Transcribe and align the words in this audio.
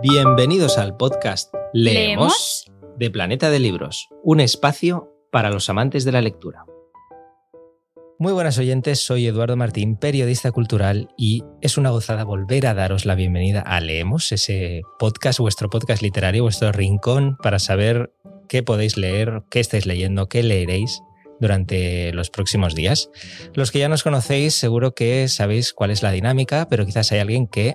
Bienvenidos 0.00 0.78
al 0.78 0.96
podcast 0.96 1.52
Leemos, 1.72 2.70
de 2.98 3.10
Planeta 3.10 3.50
de 3.50 3.58
Libros, 3.58 4.08
un 4.22 4.38
espacio 4.38 5.12
para 5.32 5.50
los 5.50 5.68
amantes 5.70 6.04
de 6.04 6.12
la 6.12 6.20
lectura. 6.20 6.64
Muy 8.16 8.32
buenas 8.32 8.58
oyentes, 8.58 9.00
soy 9.00 9.26
Eduardo 9.26 9.56
Martín, 9.56 9.96
periodista 9.96 10.52
cultural, 10.52 11.08
y 11.16 11.42
es 11.62 11.78
una 11.78 11.90
gozada 11.90 12.22
volver 12.22 12.68
a 12.68 12.74
daros 12.74 13.06
la 13.06 13.16
bienvenida 13.16 13.60
a 13.60 13.80
Leemos, 13.80 14.30
ese 14.30 14.82
podcast, 15.00 15.40
vuestro 15.40 15.68
podcast 15.68 16.00
literario, 16.00 16.44
vuestro 16.44 16.70
rincón 16.70 17.36
para 17.42 17.58
saber 17.58 18.12
qué 18.48 18.62
podéis 18.62 18.96
leer, 18.96 19.42
qué 19.50 19.58
estáis 19.58 19.84
leyendo, 19.84 20.28
qué 20.28 20.44
leeréis 20.44 21.02
durante 21.40 22.12
los 22.12 22.30
próximos 22.30 22.76
días. 22.76 23.10
Los 23.52 23.72
que 23.72 23.80
ya 23.80 23.88
nos 23.88 24.04
conocéis 24.04 24.54
seguro 24.54 24.94
que 24.94 25.26
sabéis 25.26 25.72
cuál 25.72 25.90
es 25.90 26.04
la 26.04 26.12
dinámica, 26.12 26.68
pero 26.70 26.86
quizás 26.86 27.10
hay 27.10 27.18
alguien 27.18 27.48
que 27.48 27.74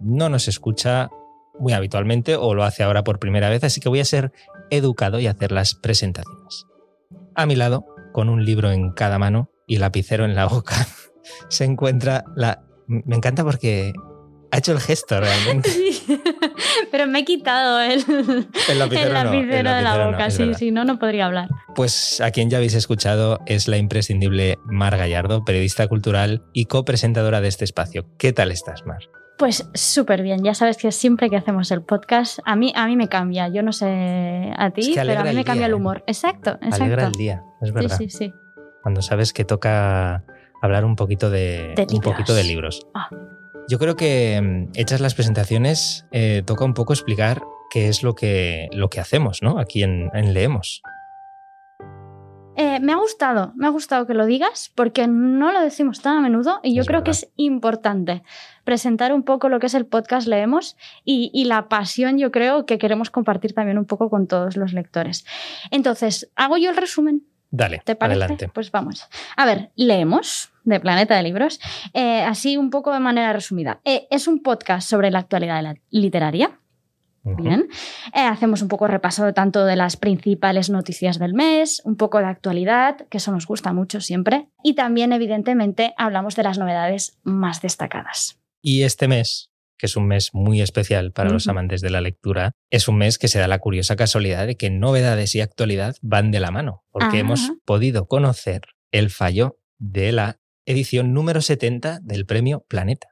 no 0.00 0.28
nos 0.28 0.48
escucha 0.48 1.10
muy 1.60 1.72
habitualmente 1.72 2.36
o 2.36 2.54
lo 2.54 2.64
hace 2.64 2.82
ahora 2.82 3.04
por 3.04 3.18
primera 3.18 3.48
vez, 3.48 3.62
así 3.62 3.80
que 3.80 3.88
voy 3.88 4.00
a 4.00 4.04
ser 4.04 4.32
educado 4.70 5.20
y 5.20 5.26
hacer 5.26 5.52
las 5.52 5.74
presentaciones. 5.74 6.66
A 7.34 7.46
mi 7.46 7.54
lado, 7.54 7.86
con 8.12 8.28
un 8.28 8.44
libro 8.44 8.72
en 8.72 8.92
cada 8.92 9.18
mano 9.18 9.50
y 9.66 9.76
lapicero 9.76 10.24
en 10.24 10.34
la 10.34 10.46
boca, 10.46 10.74
se 11.48 11.64
encuentra 11.64 12.24
la... 12.34 12.62
Me 12.86 13.14
encanta 13.14 13.44
porque 13.44 13.92
ha 14.50 14.58
hecho 14.58 14.72
el 14.72 14.80
gesto 14.80 15.20
realmente. 15.20 15.70
Sí, 15.80 16.02
pero 16.90 17.06
me 17.06 17.20
he 17.20 17.24
quitado 17.24 17.80
el, 17.80 18.04
El 18.68 18.78
lapicero, 18.78 19.06
el 19.08 19.12
no, 19.12 19.20
el 19.20 19.24
lapicero 19.24 19.70
de 19.74 19.82
la 19.82 19.96
no, 19.96 20.10
boca, 20.10 20.30
sí, 20.30 20.54
si 20.54 20.70
no, 20.70 20.84
no 20.84 20.98
podría 20.98 21.26
hablar. 21.26 21.48
Pues 21.74 22.20
a 22.20 22.30
quien 22.30 22.50
ya 22.50 22.56
habéis 22.56 22.74
escuchado 22.74 23.38
es 23.46 23.68
la 23.68 23.76
imprescindible 23.76 24.58
Mar 24.64 24.96
Gallardo, 24.96 25.44
periodista 25.44 25.86
cultural 25.86 26.42
y 26.52 26.64
copresentadora 26.64 27.40
de 27.40 27.48
este 27.48 27.64
espacio. 27.64 28.06
¿Qué 28.18 28.32
tal 28.32 28.50
estás, 28.50 28.84
Mar? 28.86 29.08
Pues 29.40 29.70
súper 29.72 30.20
bien, 30.20 30.44
ya 30.44 30.52
sabes 30.52 30.76
que 30.76 30.92
siempre 30.92 31.30
que 31.30 31.36
hacemos 31.38 31.70
el 31.70 31.80
podcast, 31.80 32.40
a 32.44 32.56
mí, 32.56 32.74
a 32.76 32.86
mí 32.86 32.94
me 32.94 33.08
cambia, 33.08 33.48
yo 33.48 33.62
no 33.62 33.72
sé 33.72 34.52
a 34.54 34.70
ti, 34.70 34.82
Es 34.82 34.88
que 34.88 34.94
pero 35.00 35.20
a 35.20 35.24
mí 35.24 35.34
me 35.34 35.44
cambia 35.44 35.62
día, 35.62 35.66
el 35.68 35.72
¿eh? 35.72 35.76
humor. 35.76 36.04
Exacto, 36.06 36.50
exacto. 36.60 36.84
Alegra 36.84 37.06
el 37.06 37.12
día, 37.12 37.42
es 37.62 37.68
sí, 37.68 37.74
verdad. 37.74 37.96
sí, 37.96 38.10
sí. 38.10 38.34
Cuando 38.82 39.00
sabes 39.00 39.32
que 39.32 39.46
toca 39.46 40.24
hablar 40.60 40.84
un 40.84 40.94
poquito 40.94 41.30
de, 41.30 41.72
De 41.74 41.82
un 41.84 41.88
libros. 41.88 42.12
poquito 42.12 42.34
de 42.34 42.44
libros. 42.44 42.86
Ah. 42.94 43.08
Yo 43.66 43.78
creo 43.78 43.96
que 43.96 44.38
mm, 44.42 44.72
hechas 44.78 45.00
las 45.00 45.14
presentaciones, 45.14 46.04
eh, 46.12 46.42
toca 46.44 46.66
un 46.66 46.74
poco 46.74 46.92
explicar 46.92 47.40
qué 47.70 47.88
es 47.88 48.02
lo 48.02 48.14
que, 48.14 48.68
lo 48.72 48.90
que 48.90 49.00
hacemos, 49.00 49.42
¿no? 49.42 49.58
Aquí 49.58 49.82
en, 49.82 50.10
en 50.12 50.34
Leemos. 50.34 50.82
Eh, 52.60 52.78
me 52.80 52.92
ha 52.92 52.96
gustado, 52.96 53.52
me 53.56 53.66
ha 53.66 53.70
gustado 53.70 54.06
que 54.06 54.12
lo 54.12 54.26
digas 54.26 54.70
porque 54.74 55.06
no 55.06 55.50
lo 55.50 55.62
decimos 55.62 56.02
tan 56.02 56.18
a 56.18 56.20
menudo 56.20 56.60
y 56.62 56.74
yo 56.74 56.82
Es 56.82 56.86
creo 56.86 57.02
que 57.02 57.10
es 57.12 57.30
importante 57.36 58.22
presentar 58.64 59.14
un 59.14 59.22
poco 59.22 59.48
lo 59.48 59.60
que 59.60 59.66
es 59.66 59.74
el 59.74 59.86
podcast 59.86 60.26
Leemos 60.28 60.76
y, 61.02 61.30
y 61.32 61.46
la 61.46 61.70
pasión 61.70 62.18
yo 62.18 62.30
creo 62.30 62.66
que 62.66 62.76
queremos 62.76 63.08
compartir 63.10 63.54
también 63.54 63.78
un 63.78 63.86
poco 63.86 64.10
con 64.10 64.26
todos 64.26 64.58
los 64.58 64.74
lectores. 64.74 65.24
Entonces, 65.70 66.30
hago 66.36 66.58
yo 66.58 66.68
el 66.68 66.76
resumen. 66.76 67.22
Dale, 67.50 67.80
¿Te 67.84 67.96
parece? 67.96 68.20
adelante. 68.20 68.48
Pues 68.48 68.70
vamos. 68.70 69.08
A 69.36 69.46
ver, 69.46 69.70
leemos 69.74 70.52
de 70.64 70.78
Planeta 70.80 71.16
de 71.16 71.22
Libros, 71.22 71.60
eh, 71.94 72.22
así 72.22 72.58
un 72.58 72.70
poco 72.70 72.92
de 72.92 73.00
manera 73.00 73.32
resumida. 73.32 73.80
Eh, 73.84 74.06
es 74.10 74.28
un 74.28 74.42
podcast 74.42 74.88
sobre 74.88 75.10
la 75.10 75.20
actualidad 75.20 75.56
de 75.56 75.62
la 75.62 75.74
literaria. 75.90 76.60
Bien. 77.22 77.68
Eh, 78.14 78.20
hacemos 78.20 78.62
un 78.62 78.68
poco 78.68 78.86
repaso 78.86 79.32
tanto 79.34 79.64
de 79.64 79.76
las 79.76 79.96
principales 79.96 80.70
noticias 80.70 81.18
del 81.18 81.34
mes, 81.34 81.82
un 81.84 81.96
poco 81.96 82.18
de 82.18 82.24
actualidad, 82.24 83.06
que 83.08 83.18
eso 83.18 83.30
nos 83.32 83.46
gusta 83.46 83.72
mucho 83.72 84.00
siempre. 84.00 84.48
Y 84.62 84.74
también, 84.74 85.12
evidentemente, 85.12 85.92
hablamos 85.98 86.36
de 86.36 86.42
las 86.42 86.58
novedades 86.58 87.18
más 87.22 87.60
destacadas. 87.60 88.40
Y 88.62 88.82
este 88.82 89.06
mes, 89.06 89.50
que 89.76 89.86
es 89.86 89.96
un 89.96 90.06
mes 90.06 90.30
muy 90.32 90.60
especial 90.62 91.12
para 91.12 91.30
los 91.30 91.48
amantes 91.48 91.80
de 91.80 91.90
la 91.90 92.00
lectura, 92.00 92.52
es 92.70 92.88
un 92.88 92.98
mes 92.98 93.18
que 93.18 93.28
se 93.28 93.38
da 93.38 93.48
la 93.48 93.58
curiosa 93.58 93.96
casualidad 93.96 94.46
de 94.46 94.56
que 94.56 94.70
novedades 94.70 95.34
y 95.34 95.40
actualidad 95.40 95.96
van 96.02 96.30
de 96.30 96.40
la 96.40 96.50
mano, 96.50 96.84
porque 96.90 97.06
Ajá. 97.06 97.18
hemos 97.18 97.52
podido 97.64 98.06
conocer 98.06 98.62
el 98.92 99.10
fallo 99.10 99.58
de 99.78 100.12
la 100.12 100.38
edición 100.66 101.12
número 101.12 101.40
70 101.40 102.00
del 102.02 102.26
premio 102.26 102.64
Planeta. 102.68 103.08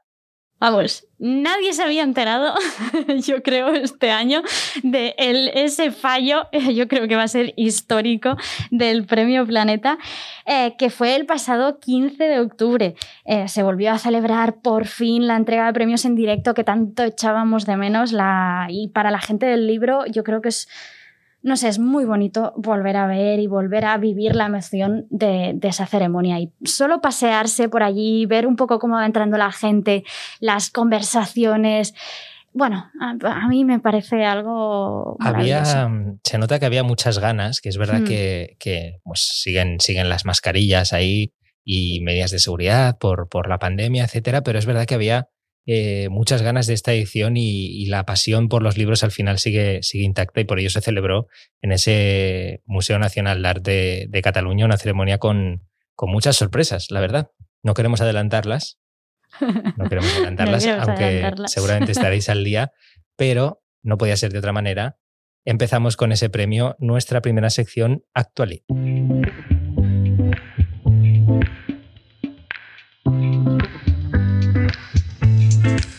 Vamos, 0.61 1.07
nadie 1.21 1.73
se 1.73 1.85
había 1.85 2.03
enterado, 2.03 2.53
yo 3.25 3.45
creo, 3.45 3.69
este 3.69 4.11
año 4.11 4.43
de 4.83 5.15
ese 5.17 5.93
fallo, 5.93 6.49
yo 6.75 6.89
creo 6.89 7.07
que 7.07 7.15
va 7.15 7.23
a 7.23 7.29
ser 7.29 7.55
histórico, 7.57 8.37
del 8.73 9.07
Premio 9.07 9.47
Planeta, 9.47 9.99
eh, 10.47 10.75
que 10.77 10.91
fue 10.91 11.15
el 11.15 11.27
pasado 11.27 11.79
15 11.79 12.25
de 12.25 12.41
octubre. 12.41 12.97
Eh, 13.25 13.47
se 13.47 13.63
volvió 13.63 13.93
a 13.93 13.99
celebrar 13.99 14.57
por 14.61 14.87
fin 14.87 15.29
la 15.29 15.37
entrega 15.37 15.67
de 15.67 15.73
premios 15.73 16.05
en 16.05 16.17
directo 16.17 16.55
que 16.55 16.65
tanto 16.65 17.05
echábamos 17.05 17.65
de 17.65 17.77
menos. 17.77 18.13
Y 18.69 18.89
para 18.89 19.13
la 19.13 19.21
gente 19.21 19.47
del 19.47 19.69
libro, 19.69 20.07
yo 20.07 20.25
creo 20.25 20.43
que 20.43 20.49
es 20.49 20.69
no 21.43 21.57
sé, 21.57 21.69
es 21.69 21.79
muy 21.79 22.05
bonito 22.05 22.53
volver 22.57 22.97
a 22.97 23.07
ver 23.07 23.39
y 23.39 23.47
volver 23.47 23.85
a 23.85 23.97
vivir 23.97 24.35
la 24.35 24.47
emoción 24.47 25.07
de, 25.11 25.53
de 25.55 25.69
esa 25.69 25.87
ceremonia. 25.87 26.41
Y 26.41 26.53
solo 26.65 27.01
pasearse 27.01 27.69
por 27.69 27.83
allí, 27.83 28.27
ver 28.27 28.47
un 28.47 28.57
poco 28.57 28.79
cómo 28.79 28.97
va 28.97 29.07
entrando 29.07 29.37
la 29.39 29.53
gente, 29.53 30.05
las 30.41 30.71
conversaciones. 30.71 31.95
Bueno, 32.53 32.91
a, 33.01 33.15
a 33.45 33.49
mí 33.49 33.65
me 33.65 33.79
parece 33.79 34.25
algo. 34.25 35.17
Había, 35.21 35.63
mm, 35.89 36.21
se 36.25 36.39
nota 36.39 36.59
que 36.59 36.67
había 36.67 36.83
muchas 36.83 37.19
ganas, 37.19 37.61
que 37.61 37.69
es 37.69 37.79
verdad 37.79 38.01
Hmm. 38.01 38.05
que, 38.05 38.57
que, 38.59 39.01
pues, 39.05 39.21
siguen, 39.21 39.79
siguen 39.81 40.09
las 40.09 40.25
mascarillas 40.25 40.93
ahí 40.93 41.33
y 41.65 42.01
medidas 42.01 42.31
de 42.31 42.39
seguridad 42.39 42.99
por, 42.99 43.29
por 43.29 43.49
la 43.49 43.59
pandemia, 43.59 44.05
etcétera, 44.05 44.43
pero 44.43 44.59
es 44.59 44.67
verdad 44.67 44.87
que 44.87 44.95
había 44.95 45.29
eh, 45.71 46.09
muchas 46.09 46.41
ganas 46.41 46.67
de 46.67 46.73
esta 46.73 46.95
edición 46.95 47.37
y, 47.37 47.67
y 47.67 47.85
la 47.87 48.07
pasión 48.07 48.49
por 48.49 48.63
los 48.63 48.79
libros 48.79 49.05
al 49.05 49.11
final 49.11 49.39
sigue, 49.39 49.83
sigue 49.83 50.03
intacta 50.03 50.41
y 50.41 50.45
por 50.45 50.59
ello 50.59 50.71
se 50.71 50.81
celebró 50.81 51.27
en 51.61 51.73
ese 51.73 52.63
Museo 52.65 52.99
Nacional 52.99 53.43
de 53.43 53.49
Arte 53.51 54.07
de 54.09 54.23
Cataluña 54.23 54.65
una 54.65 54.79
ceremonia 54.79 55.19
con, 55.19 55.69
con 55.95 56.11
muchas 56.11 56.37
sorpresas, 56.37 56.91
la 56.91 57.01
verdad. 57.01 57.33
No 57.63 57.75
queremos 57.75 58.01
adelantarlas, 58.01 58.79
no 59.77 59.91
queremos 59.91 60.11
adelantarlas, 60.17 60.67
aunque 60.67 61.05
adelantarlas. 61.05 61.53
seguramente 61.53 61.93
estaréis 61.93 62.31
al 62.31 62.45
día, 62.45 62.73
pero 63.15 63.63
no 63.83 63.99
podía 63.99 64.17
ser 64.17 64.33
de 64.33 64.39
otra 64.39 64.55
manera. 64.55 64.97
Empezamos 65.45 65.99
con 65.99 66.13
ese 66.13 66.31
premio, 66.31 66.77
nuestra 66.79 67.21
primera 67.21 67.51
sección 67.51 68.05
actualidad. 68.15 68.65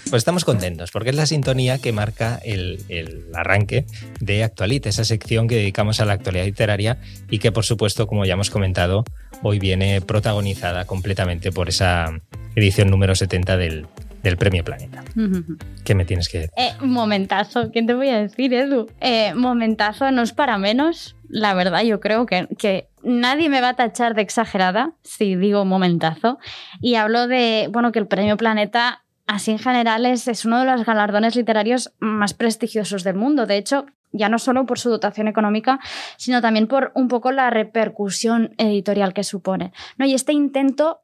Pues 0.10 0.22
estamos 0.22 0.44
contentos 0.44 0.90
porque 0.90 1.12
es 1.12 1.16
la 1.16 1.28
sintonía 1.28 1.78
que 1.78 1.92
marca 1.92 2.40
el, 2.44 2.80
el 2.90 3.26
arranque 3.36 3.86
de 4.20 4.44
Actualit, 4.44 4.88
esa 4.88 5.06
sección 5.06 5.48
que 5.48 5.56
dedicamos 5.56 6.00
a 6.00 6.06
la 6.06 6.14
actualidad 6.14 6.46
literaria 6.46 6.98
y 7.30 7.38
que 7.38 7.52
por 7.52 7.64
supuesto, 7.64 8.08
como 8.08 8.26
ya 8.26 8.34
hemos 8.34 8.50
comentado, 8.50 9.04
hoy 9.44 9.60
viene 9.60 10.02
protagonizada 10.02 10.86
completamente 10.86 11.52
por 11.52 11.70
esa 11.70 12.20
edición 12.56 12.90
número 12.90 13.14
70 13.14 13.58
del, 13.58 13.86
del 14.24 14.38
Premio 14.38 14.64
Planeta. 14.64 15.04
¿Qué 15.84 15.94
me 15.94 16.06
tienes 16.06 16.28
que 16.28 16.40
decir? 16.40 16.54
Eh, 16.58 16.72
momentazo, 16.82 17.72
¿qué 17.72 17.84
te 17.84 17.94
voy 17.94 18.10
a 18.10 18.20
decir, 18.20 18.52
Edu? 18.54 18.88
Eh, 19.02 19.34
momentazo 19.36 20.10
no 20.12 20.24
es 20.24 20.34
para 20.34 20.58
menos. 20.58 21.16
La 21.28 21.54
verdad, 21.54 21.84
yo 21.84 22.00
creo 22.00 22.26
que, 22.26 22.48
que 22.58 22.90
nadie 23.04 23.50
me 23.50 23.62
va 23.62 23.70
a 23.70 23.76
tachar 23.76 24.16
de 24.16 24.24
exagerada 24.24 24.94
si 25.04 25.36
digo 25.36 25.66
momentazo. 25.66 26.40
Y 26.82 26.96
hablo 26.96 27.28
de, 27.28 27.70
bueno, 27.72 27.92
que 27.92 28.00
el 28.00 28.08
Premio 28.08 28.38
Planeta, 28.38 29.04
así 29.30 29.52
en 29.52 29.60
general, 29.60 30.06
es, 30.06 30.28
es 30.28 30.44
uno 30.44 30.60
de 30.60 30.66
los 30.66 30.84
galardones 30.84 31.36
literarios 31.36 31.94
más 32.00 32.34
prestigiosos 32.34 33.04
del 33.04 33.16
mundo. 33.16 33.46
De 33.46 33.58
hecho, 33.58 33.86
ya 34.12 34.28
no 34.28 34.40
solo 34.40 34.66
por 34.66 34.80
su 34.80 34.90
dotación 34.90 35.28
económica, 35.28 35.80
sino 36.18 36.42
también 36.42 36.68
por 36.68 36.92
un 36.96 37.08
poco 37.08 37.32
la 37.32 37.52
repercusión 37.52 38.56
editorial 38.58 39.14
que 39.14 39.24
supone. 39.24 39.72
¿no? 39.98 40.06
Y 40.06 40.16
este 40.16 40.34
intento, 40.34 41.02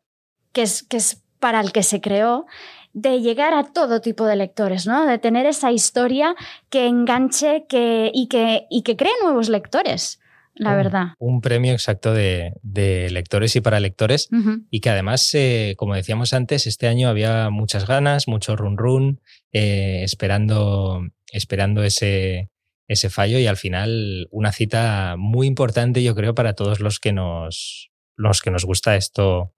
que 0.51 0.63
es, 0.63 0.81
que 0.83 0.97
es 0.97 1.23
para 1.39 1.61
el 1.61 1.71
que 1.71 1.83
se 1.83 2.01
creó, 2.01 2.47
de 2.93 3.21
llegar 3.21 3.53
a 3.53 3.65
todo 3.65 4.01
tipo 4.01 4.25
de 4.25 4.37
lectores, 4.37 4.87
¿no? 4.87 5.05
De 5.05 5.17
tener 5.19 5.45
esa 5.45 5.71
historia 5.71 6.33
que 6.69 6.87
enganche 6.87 7.65
que, 7.67 8.09
y, 8.13 8.27
que, 8.27 8.65
y 8.69 8.81
que 8.83 8.95
cree 8.95 9.11
nuevos 9.21 9.49
lectores, 9.49 10.19
la 10.55 10.71
Un- 10.71 10.77
verdad. 10.77 11.07
Un 11.19 11.41
premio 11.41 11.73
exacto 11.73 12.13
de, 12.13 12.53
de 12.61 13.09
lectores 13.11 13.55
y 13.55 13.61
para 13.61 13.79
lectores 13.79 14.29
y 14.71 14.79
que 14.79 14.89
además, 14.89 15.33
eh, 15.33 15.75
como 15.77 15.95
decíamos 15.95 16.33
antes, 16.33 16.65
este 16.67 16.87
año 16.87 17.09
había 17.09 17.49
muchas 17.49 17.85
ganas, 17.87 18.27
mucho 18.27 18.55
run 18.55 18.77
run, 18.77 19.21
eh, 19.51 20.01
esperando, 20.03 21.01
esperando 21.31 21.83
ese, 21.83 22.49
ese 22.87 23.09
fallo 23.09 23.37
y 23.39 23.47
al 23.47 23.57
final 23.57 24.27
una 24.31 24.51
cita 24.51 25.15
muy 25.17 25.47
importante, 25.47 26.03
yo 26.03 26.15
creo, 26.15 26.35
para 26.35 26.53
todos 26.53 26.79
los 26.79 26.99
que 26.99 27.11
nos, 27.13 27.91
los 28.15 28.41
que 28.41 28.51
nos 28.51 28.63
gusta 28.65 28.95
esto, 28.95 29.53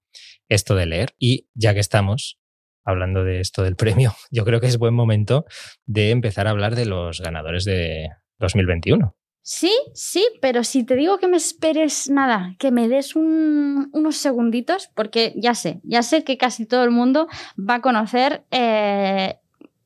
esto 0.49 0.75
de 0.75 0.85
leer. 0.88 1.09
Y 1.19 1.47
ya 1.53 1.73
que 1.73 1.79
estamos 1.79 2.39
hablando 2.85 3.23
de 3.23 3.41
esto 3.41 3.63
del 3.63 3.75
premio, 3.75 4.15
yo 4.31 4.45
creo 4.45 4.59
que 4.61 4.67
es 4.67 4.77
buen 4.77 4.94
momento 4.94 5.45
de 5.85 6.11
empezar 6.11 6.47
a 6.47 6.51
hablar 6.51 6.75
de 6.75 6.85
los 6.85 7.19
ganadores 7.21 7.65
de 7.65 8.09
2021. 8.39 9.15
Sí, 9.49 9.71
sí, 9.94 10.27
pero 10.41 10.65
si 10.65 10.83
te 10.83 10.95
digo 10.97 11.19
que 11.19 11.29
me 11.29 11.38
esperes 11.38 12.09
nada, 12.09 12.53
que 12.59 12.69
me 12.69 12.89
des 12.89 13.15
un- 13.15 13.89
unos 13.94 14.17
segunditos, 14.17 14.89
porque 14.94 15.31
ya 15.38 15.55
sé, 15.55 15.79
ya 15.83 16.03
sé 16.03 16.25
que 16.25 16.38
casi 16.38 16.65
todo 16.65 16.83
el 16.83 16.91
mundo 16.91 17.29
va 17.57 17.75
a 17.75 17.81
conocer 17.81 18.44
eh, 18.51 19.38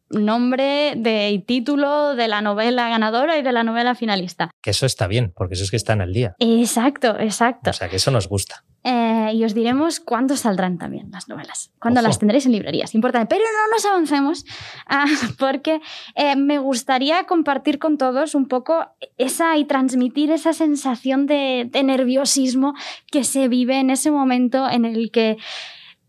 nombre 0.10 0.94
de, 0.98 1.30
y 1.30 1.40
título 1.46 2.16
de 2.16 2.28
la 2.28 2.42
novela 2.42 2.90
ganadora 2.90 3.38
y 3.38 3.44
de 3.44 3.52
la 3.52 3.63
novela 3.63 3.94
finalista. 3.94 4.50
Que 4.63 4.72
eso 4.72 4.88
está 4.88 5.06
bien, 5.06 5.31
porque 5.36 5.54
eso 5.54 5.63
es 5.63 5.69
que 5.69 5.78
están 5.78 6.02
al 6.02 6.12
día. 6.12 6.34
Exacto, 6.40 7.19
exacto. 7.19 7.69
O 7.69 7.74
sea, 7.74 7.88
que 7.88 7.98
eso 7.98 8.10
nos 8.10 8.28
gusta. 8.28 8.63
Eh, 8.83 9.31
y 9.36 9.44
os 9.44 9.54
diremos 9.54 10.00
cuándo 10.00 10.36
saldrán 10.36 10.80
también 10.80 11.12
las 11.12 11.30
novelas, 11.30 11.72
cuándo 11.80 12.01
las 12.01 12.18
tendréis 12.18 12.48
en 12.48 12.54
librerías. 12.54 12.95
Importante. 12.95 13.28
Pero 13.36 13.44
no 13.44 13.75
nos 13.75 13.86
avancemos, 13.86 14.45
ah, 14.88 15.06
porque 15.38 15.81
eh, 16.16 16.36
me 16.36 16.57
gustaría 16.57 17.25
compartir 17.25 17.78
con 17.78 17.98
todos 17.98 18.33
un 18.33 18.48
poco 18.48 18.88
esa 19.18 19.56
y 19.57 19.66
transmitir 19.66 20.31
esa 20.31 20.54
sensación 20.54 21.28
de, 21.28 21.68
de 21.69 21.83
nerviosismo 21.83 22.74
que 23.12 23.24
se 23.24 23.48
vive 23.48 23.80
en 23.80 23.92
ese 23.92 24.10
momento 24.10 24.68
en 24.68 24.86
el 24.86 25.12
que 25.12 25.38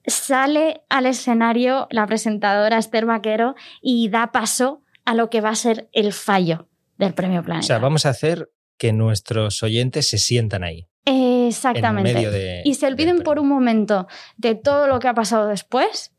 sale 0.06 0.82
al 0.88 1.06
escenario 1.06 1.88
la 1.90 2.06
presentadora 2.06 2.78
Esther 2.78 3.06
Vaquero 3.06 3.54
y 3.82 4.08
da 4.08 4.32
paso 4.32 4.82
a 5.04 5.14
lo 5.14 5.30
que 5.30 5.40
va 5.40 5.50
a 5.50 5.54
ser 5.54 5.88
el 5.92 6.12
fallo 6.12 6.68
del 6.96 7.14
Premio 7.14 7.42
Planeta. 7.42 7.64
O 7.64 7.66
sea, 7.66 7.78
vamos 7.78 8.06
a 8.06 8.10
hacer 8.10 8.50
que 8.82 8.92
nuestros 8.92 9.62
oyentes 9.62 10.08
se 10.08 10.18
sientan 10.18 10.64
ahí. 10.64 10.88
Exactamente. 11.04 12.62
y 12.64 12.74
se 12.74 12.88
olviden 12.88 13.22
por 13.22 13.38
un 13.38 13.46
momento 13.46 14.08
de 14.36 14.56
todo 14.56 14.88
lo 14.88 14.98
que 14.98 15.06
ha 15.06 15.14
pasado 15.14 15.46
después 15.46 16.10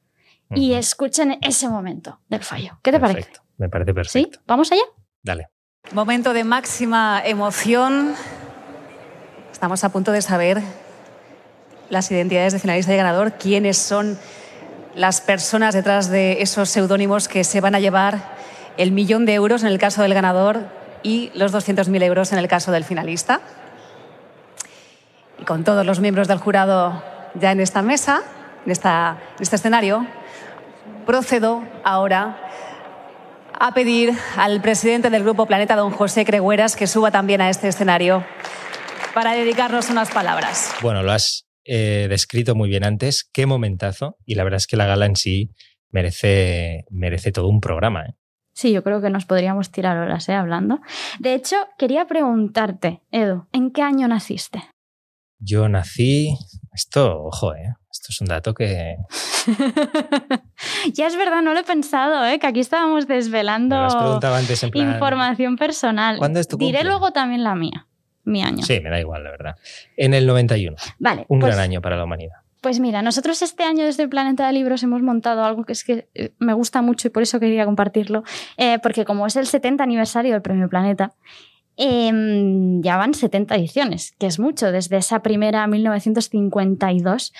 y 0.55 0.71
escuchen 0.71 1.39
ese 1.41 1.67
momento 1.67 2.21
del 2.29 2.41
fallo. 2.41 2.79
¿Qué 2.81 2.93
te 2.93 3.01
parece? 3.01 3.31
Me 3.57 3.67
parece 3.67 3.93
perfecto. 3.93 4.39
¿Sí? 4.39 4.41
¿Vamos 4.47 4.71
allá? 4.71 4.83
Dale. 5.21 5.49
Momento 5.91 6.31
de 6.31 6.45
máxima 6.45 7.21
emoción. 7.25 8.13
Estamos 9.51 9.83
a 9.83 9.89
punto 9.89 10.13
de 10.13 10.21
saber 10.21 10.61
las 11.89 12.09
identidades 12.11 12.53
de 12.53 12.59
finalista 12.59 12.93
y 12.93 12.97
ganador, 12.97 13.33
quiénes 13.33 13.77
son 13.77 14.17
las 14.95 15.19
personas 15.19 15.75
detrás 15.75 16.09
de 16.09 16.41
esos 16.41 16.69
seudónimos 16.69 17.27
que 17.27 17.43
se 17.43 17.59
van 17.59 17.75
a 17.75 17.81
llevar 17.81 18.37
el 18.77 18.93
millón 18.93 19.25
de 19.25 19.33
euros 19.33 19.63
en 19.63 19.67
el 19.67 19.79
caso 19.79 20.01
del 20.01 20.13
ganador 20.13 20.81
y 21.03 21.31
los 21.35 21.53
200.000 21.53 22.01
euros 22.03 22.31
en 22.31 22.39
el 22.39 22.47
caso 22.47 22.71
del 22.71 22.83
finalista 22.83 23.41
y 25.39 25.43
con 25.43 25.63
todos 25.63 25.85
los 25.85 25.99
miembros 25.99 26.27
del 26.27 26.37
jurado 26.39 27.03
ya 27.35 27.51
en 27.51 27.59
esta 27.59 27.81
mesa, 27.81 28.21
en, 28.65 28.71
esta, 28.71 29.19
este 29.39 29.57
escenario, 29.57 30.07
procedo 31.05 31.63
ahora 31.83 32.39
a 33.59 33.73
pedir 33.73 34.13
al 34.37 34.61
presidente 34.61 35.09
del 35.09 35.23
Grupo 35.23 35.45
Planeta, 35.45 35.75
don 35.75 35.91
José 35.91 36.25
Cregueras, 36.25 36.75
que 36.75 36.87
suba 36.87 37.11
también 37.11 37.41
a 37.41 37.49
este 37.49 37.67
escenario 37.67 38.25
para 39.13 39.33
dedicarnos 39.33 39.89
unas 39.89 40.09
palabras. 40.11 40.73
Bueno, 40.81 41.03
lo 41.03 41.11
has 41.11 41.45
eh, 41.65 42.07
descrito 42.09 42.55
muy 42.55 42.69
bien 42.69 42.83
antes. 42.83 43.23
Qué 43.31 43.45
momentazo. 43.45 44.17
Y 44.25 44.35
la 44.35 44.43
verdad 44.43 44.57
es 44.57 44.67
que 44.67 44.75
la 44.75 44.85
gala 44.85 45.05
en 45.05 45.15
sí 45.15 45.51
merece, 45.91 46.85
merece 46.89 47.31
todo 47.31 47.47
un 47.47 47.61
programa. 47.61 48.05
¿eh? 48.05 48.13
Sí, 48.53 48.71
yo 48.71 48.83
creo 48.83 49.01
que 49.01 49.09
nos 49.09 49.25
podríamos 49.25 49.71
tirar 49.71 49.97
horas 49.97 50.29
¿eh? 50.29 50.33
hablando. 50.33 50.79
De 51.19 51.33
hecho, 51.33 51.55
quería 51.77 52.05
preguntarte, 52.05 53.01
Edu, 53.11 53.47
¿en 53.51 53.71
qué 53.71 53.81
año 53.81 54.07
naciste? 54.07 54.63
Yo 55.39 55.67
nací. 55.67 56.37
Esto, 56.71 57.23
ojo, 57.23 57.53
¿eh? 57.55 57.73
Esto 57.91 58.07
es 58.09 58.21
un 58.21 58.27
dato 58.27 58.53
que. 58.53 58.95
ya 60.93 61.07
es 61.07 61.15
verdad, 61.15 61.41
no 61.41 61.53
lo 61.53 61.59
he 61.59 61.63
pensado, 61.63 62.25
¿eh? 62.25 62.39
Que 62.39 62.47
aquí 62.47 62.59
estábamos 62.59 63.07
desvelando 63.07 63.75
antes 63.75 64.63
en 64.63 64.77
información 64.77 65.57
personal. 65.57 66.17
¿Cuándo 66.17 66.39
es 66.39 66.47
tu 66.47 66.57
Diré 66.57 66.83
luego 66.83 67.11
también 67.11 67.43
la 67.43 67.55
mía, 67.55 67.87
mi 68.23 68.41
año. 68.41 68.63
Sí, 68.63 68.79
me 68.79 68.89
da 68.89 68.99
igual, 68.99 69.23
la 69.23 69.31
verdad. 69.31 69.55
En 69.97 70.13
el 70.13 70.25
91. 70.25 70.75
Vale. 70.99 71.25
Un 71.27 71.39
gran 71.39 71.51
pues 71.51 71.59
año 71.59 71.81
para 71.81 71.97
la 71.97 72.05
humanidad. 72.05 72.42
Pues 72.63 72.79
mira, 72.79 73.03
nosotros 73.03 73.43
este 73.43 73.63
año 73.63 73.85
desde 73.85 74.01
el 74.03 74.09
Planeta 74.09 74.47
de 74.47 74.53
Libros 74.53 74.81
hemos 74.81 75.03
montado 75.03 75.43
algo 75.43 75.65
que 75.65 75.73
es 75.73 75.83
que 75.83 76.09
eh, 76.15 76.33
me 76.39 76.53
gusta 76.53 76.81
mucho 76.81 77.07
y 77.07 77.11
por 77.11 77.21
eso 77.21 77.39
quería 77.39 77.65
compartirlo, 77.65 78.23
eh, 78.57 78.79
porque 78.81 79.05
como 79.05 79.27
es 79.27 79.35
el 79.35 79.45
70 79.45 79.83
aniversario 79.83 80.31
del 80.31 80.41
Premio 80.41 80.69
Planeta, 80.69 81.13
Em, 81.75 82.81
ya 82.83 82.97
van 82.97 83.13
70 83.13 83.55
ediciones, 83.55 84.13
que 84.19 84.27
es 84.27 84.37
mucho, 84.39 84.71
desde 84.71 84.97
esa 84.97 85.21
primera 85.21 85.65
1952, 85.67 87.33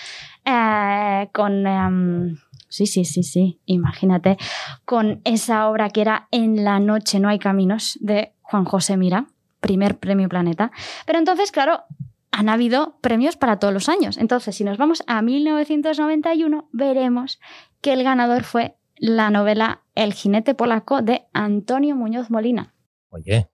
eh, 0.45 1.29
con... 1.31 1.67
Em, 1.67 2.37
sí, 2.67 2.87
sí, 2.87 3.05
sí, 3.05 3.21
sí, 3.21 3.59
imagínate, 3.65 4.37
con 4.85 5.21
esa 5.23 5.69
obra 5.69 5.89
que 5.89 6.01
era 6.01 6.27
En 6.31 6.63
la 6.63 6.79
noche 6.79 7.19
no 7.19 7.29
hay 7.29 7.37
caminos, 7.37 7.97
de 8.01 8.33
Juan 8.41 8.65
José 8.65 8.97
Mira, 8.97 9.27
primer 9.59 9.97
premio 9.99 10.27
Planeta. 10.29 10.71
Pero 11.05 11.19
entonces, 11.19 11.51
claro, 11.51 11.83
han 12.33 12.49
habido 12.49 12.97
premios 12.99 13.37
para 13.37 13.59
todos 13.59 13.73
los 13.73 13.87
años. 13.87 14.17
Entonces, 14.17 14.55
si 14.55 14.63
nos 14.63 14.77
vamos 14.77 15.03
a 15.05 15.21
1991, 15.21 16.67
veremos 16.71 17.39
que 17.79 17.93
el 17.93 18.03
ganador 18.03 18.43
fue 18.43 18.75
la 18.97 19.29
novela 19.29 19.83
El 19.93 20.13
jinete 20.13 20.55
polaco 20.55 21.03
de 21.03 21.25
Antonio 21.31 21.95
Muñoz 21.95 22.31
Molina. 22.31 22.73
Oye, 23.09 23.49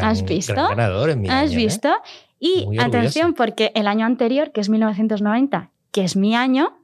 ¿Has 0.00 0.24
visto? 0.24 0.54
ganador 0.54 1.10
en 1.10 1.22
mi 1.22 1.28
¿Has 1.28 1.52
¿eh? 1.52 1.56
visto? 1.56 1.90
Y 2.38 2.78
atención, 2.78 3.34
porque 3.34 3.72
el 3.74 3.88
año 3.88 4.06
anterior, 4.06 4.52
que 4.52 4.60
es 4.60 4.68
1990, 4.68 5.72
que 5.90 6.04
es 6.04 6.14
mi 6.16 6.36
año, 6.36 6.78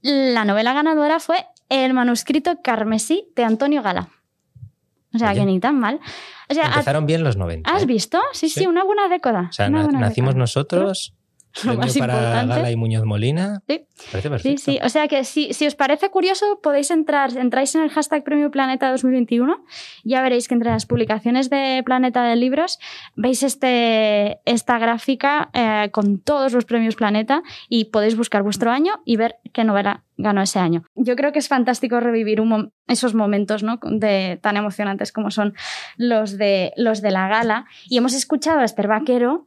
la 0.00 0.46
novela 0.46 0.72
ganadora 0.72 1.20
fue 1.20 1.46
El 1.68 1.92
manuscrito 1.92 2.62
carmesí 2.62 3.28
de 3.36 3.44
Antonio 3.44 3.82
Gala. 3.82 4.08
O 5.14 5.18
sea, 5.18 5.34
que 5.34 5.44
ni 5.44 5.58
tan 5.60 5.78
mal. 5.78 6.00
O 6.48 6.54
sea, 6.54 6.66
Empezaron 6.66 7.06
bien 7.06 7.24
los 7.24 7.36
90. 7.36 7.70
¿Has 7.70 7.82
¿eh? 7.82 7.86
visto? 7.86 8.20
Sí, 8.32 8.48
sí, 8.48 8.66
una 8.66 8.84
buena 8.84 9.08
década. 9.08 9.48
O 9.50 9.52
sea, 9.52 9.68
nacimos 9.68 10.34
nosotros 10.34 11.14
Lo 11.64 11.74
más 11.74 11.96
para 11.98 12.44
Gala 12.44 12.70
y 12.70 12.76
Muñoz 12.76 13.04
Molina. 13.04 13.62
Sí. 13.68 13.86
Parece 14.10 14.30
perfecto. 14.30 14.62
Sí, 14.62 14.72
sí. 14.72 14.78
O 14.82 14.88
sea 14.88 15.08
que 15.08 15.24
si, 15.24 15.52
si, 15.52 15.66
os 15.66 15.74
parece 15.74 16.10
curioso, 16.10 16.60
podéis 16.62 16.90
entrar, 16.90 17.36
entráis 17.36 17.74
en 17.74 17.82
el 17.82 17.90
hashtag 17.90 18.24
Premio 18.24 18.50
Planeta 18.50 18.90
2021. 18.90 19.64
Ya 20.04 20.22
veréis 20.22 20.48
que 20.48 20.54
entre 20.54 20.70
las 20.70 20.86
publicaciones 20.86 21.50
de 21.50 21.82
Planeta 21.84 22.22
de 22.24 22.36
Libros 22.36 22.78
veis 23.16 23.42
este, 23.42 24.40
esta 24.44 24.78
gráfica 24.78 25.50
eh, 25.52 25.90
con 25.92 26.20
todos 26.20 26.52
los 26.52 26.64
premios 26.64 26.94
Planeta 26.94 27.42
y 27.68 27.86
podéis 27.86 28.16
buscar 28.16 28.42
vuestro 28.42 28.70
año 28.70 29.00
y 29.04 29.16
ver 29.16 29.36
qué 29.52 29.64
novela 29.64 30.04
ganó 30.16 30.42
ese 30.42 30.58
año. 30.58 30.84
Yo 30.94 31.16
creo 31.16 31.32
que 31.32 31.38
es 31.38 31.48
fantástico 31.48 31.98
revivir 31.98 32.42
esos 32.86 33.14
momentos 33.14 33.62
¿no? 33.62 33.78
de, 33.82 34.38
tan 34.40 34.56
emocionantes 34.56 35.12
como 35.12 35.30
son 35.30 35.54
los 35.96 36.36
de, 36.38 36.72
los 36.76 37.02
de 37.02 37.10
la 37.10 37.28
gala. 37.28 37.66
Y 37.88 37.96
hemos 37.96 38.14
escuchado 38.14 38.60
a 38.60 38.64
Esther 38.64 38.88
Vaquero 38.88 39.46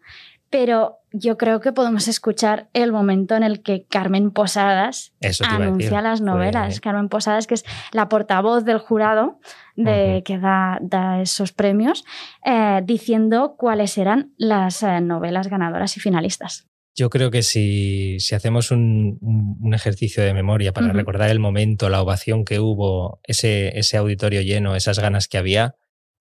pero 0.54 1.00
yo 1.12 1.36
creo 1.36 1.62
que 1.62 1.72
podemos 1.72 2.08
escuchar 2.08 2.70
el 2.74 2.92
momento 2.92 3.36
en 3.36 3.42
el 3.42 3.64
que 3.64 3.88
Carmen 3.88 4.30
Posadas 4.30 5.12
anuncia 5.50 6.00
las 6.04 6.22
novelas. 6.22 6.80
Carmen 6.80 7.10
Posadas, 7.10 7.48
que 7.48 7.56
es 7.56 7.66
la 7.92 8.08
portavoz 8.08 8.64
del 8.64 8.78
jurado 8.78 9.40
de, 9.76 10.22
que 10.24 10.38
da, 10.38 10.80
esos 11.20 11.54
premios, 11.54 12.06
eh, 12.46 12.82
diciendo 12.86 13.56
cuáles 13.58 13.98
eran 13.98 14.36
las 14.38 14.84
eh, 14.84 15.02
novelas 15.02 15.48
ganadoras 15.48 15.98
y 15.98 16.02
finalistas. 16.02 16.68
Yo 16.94 17.10
creo 17.10 17.32
que 17.32 17.42
si, 17.42 18.18
hacemos 18.32 18.70
un, 18.70 19.18
ejercicio 19.74 20.24
de 20.24 20.36
memoria 20.36 20.72
para 20.72 20.94
recordar 20.94 21.32
el 21.32 21.40
momento, 21.40 21.90
la 21.90 22.00
ovación 22.00 22.46
que 22.46 22.60
hubo, 22.60 23.22
ese, 23.24 23.80
ese 23.80 23.98
auditorio 23.98 24.44
lleno, 24.44 24.76
esas 24.76 25.00
ganas 25.00 25.28
que 25.28 25.40
había 25.40 25.78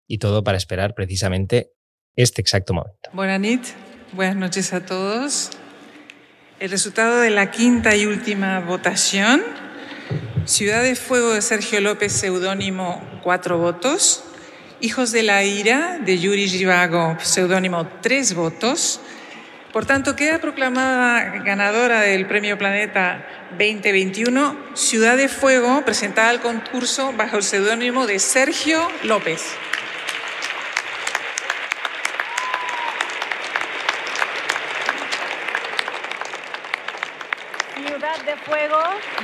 y 0.06 0.16
todo 0.16 0.42
para 0.42 0.56
esperar 0.56 0.94
precisamente 0.94 1.72
este 2.16 2.40
exacto 2.40 2.72
momento. 2.72 3.10
Buenas 3.12 3.38
noches. 3.38 3.91
Buenas 4.14 4.36
noches 4.36 4.74
a 4.74 4.84
todos. 4.84 5.48
El 6.60 6.70
resultado 6.70 7.20
de 7.20 7.30
la 7.30 7.50
quinta 7.50 7.96
y 7.96 8.04
última 8.04 8.60
votación. 8.60 9.42
Ciudad 10.44 10.82
de 10.82 10.96
Fuego 10.96 11.32
de 11.32 11.40
Sergio 11.40 11.80
López, 11.80 12.12
seudónimo, 12.12 13.02
cuatro 13.22 13.56
votos. 13.56 14.22
Hijos 14.82 15.12
de 15.12 15.22
la 15.22 15.44
Ira 15.44 15.98
de 15.98 16.18
Yuri 16.18 16.46
Givago, 16.46 17.16
seudónimo, 17.22 17.88
tres 18.02 18.34
votos. 18.34 19.00
Por 19.72 19.86
tanto, 19.86 20.14
queda 20.14 20.40
proclamada 20.42 21.42
ganadora 21.42 22.02
del 22.02 22.26
Premio 22.26 22.58
Planeta 22.58 23.26
2021 23.52 24.74
Ciudad 24.74 25.16
de 25.16 25.30
Fuego, 25.30 25.86
presentada 25.86 26.28
al 26.28 26.42
concurso 26.42 27.14
bajo 27.14 27.38
el 27.38 27.42
seudónimo 27.42 28.06
de 28.06 28.18
Sergio 28.18 28.86
López. 29.04 29.42
Fuego 38.44 38.78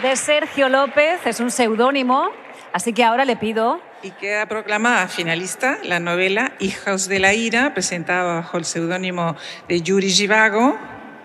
de 0.09 0.17
Sergio 0.17 0.71
López, 0.71 1.21
es 1.27 1.38
un 1.38 1.50
seudónimo, 1.50 2.31
así 2.73 2.95
que 2.95 3.05
ahora 3.05 3.27
le 3.27 3.37
pido... 3.37 3.79
Y 4.03 4.11
queda 4.12 4.47
proclamada 4.47 5.07
finalista 5.07 5.79
la 5.83 6.00
novela 6.00 6.53
Hijos 6.61 7.09
de 7.09 7.19
la 7.19 7.35
Ira, 7.35 7.75
presentada 7.75 8.37
bajo 8.37 8.57
el 8.57 8.65
seudónimo 8.65 9.37
de 9.69 9.83
Yuri 9.83 10.11
Givago. 10.11 10.79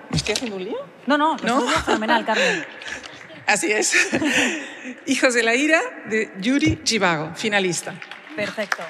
¿Me 0.10 0.18
estoy 0.18 0.34
haciendo 0.34 0.58
un 0.58 0.66
lío? 0.66 0.78
No, 1.08 1.18
no, 1.18 1.38
¿No? 1.38 1.62
fenomenal, 1.62 2.26
Carmen. 2.26 2.66
Así 3.48 3.72
es. 3.72 3.96
Hijos 5.06 5.34
de 5.34 5.44
la 5.44 5.56
Ira 5.56 5.80
de 6.08 6.34
Yuri 6.42 6.82
Givago, 6.84 7.34
finalista. 7.36 7.94
Perfecto. 8.36 8.84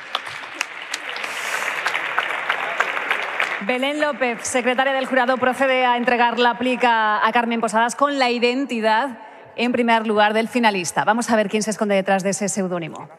Belén 3.62 4.02
López, 4.02 4.40
secretaria 4.42 4.94
del 4.94 5.06
jurado, 5.06 5.38
procede 5.38 5.86
a 5.86 5.98
entregar 5.98 6.40
la 6.40 6.58
plica 6.58 7.24
a 7.24 7.32
Carmen 7.32 7.62
Posadas 7.62 7.96
con 7.96 8.18
la 8.18 8.32
identidad, 8.32 9.20
en 9.56 9.72
primer 9.72 10.08
lugar, 10.08 10.34
del 10.34 10.48
finalista. 10.48 11.04
Vamos 11.04 11.30
a 11.30 11.36
ver 11.36 11.50
quién 11.50 11.64
se 11.64 11.72
esconde 11.72 11.96
detrás 11.96 12.24
de 12.24 12.32
ese 12.32 12.50
seudónimo. 12.50 13.10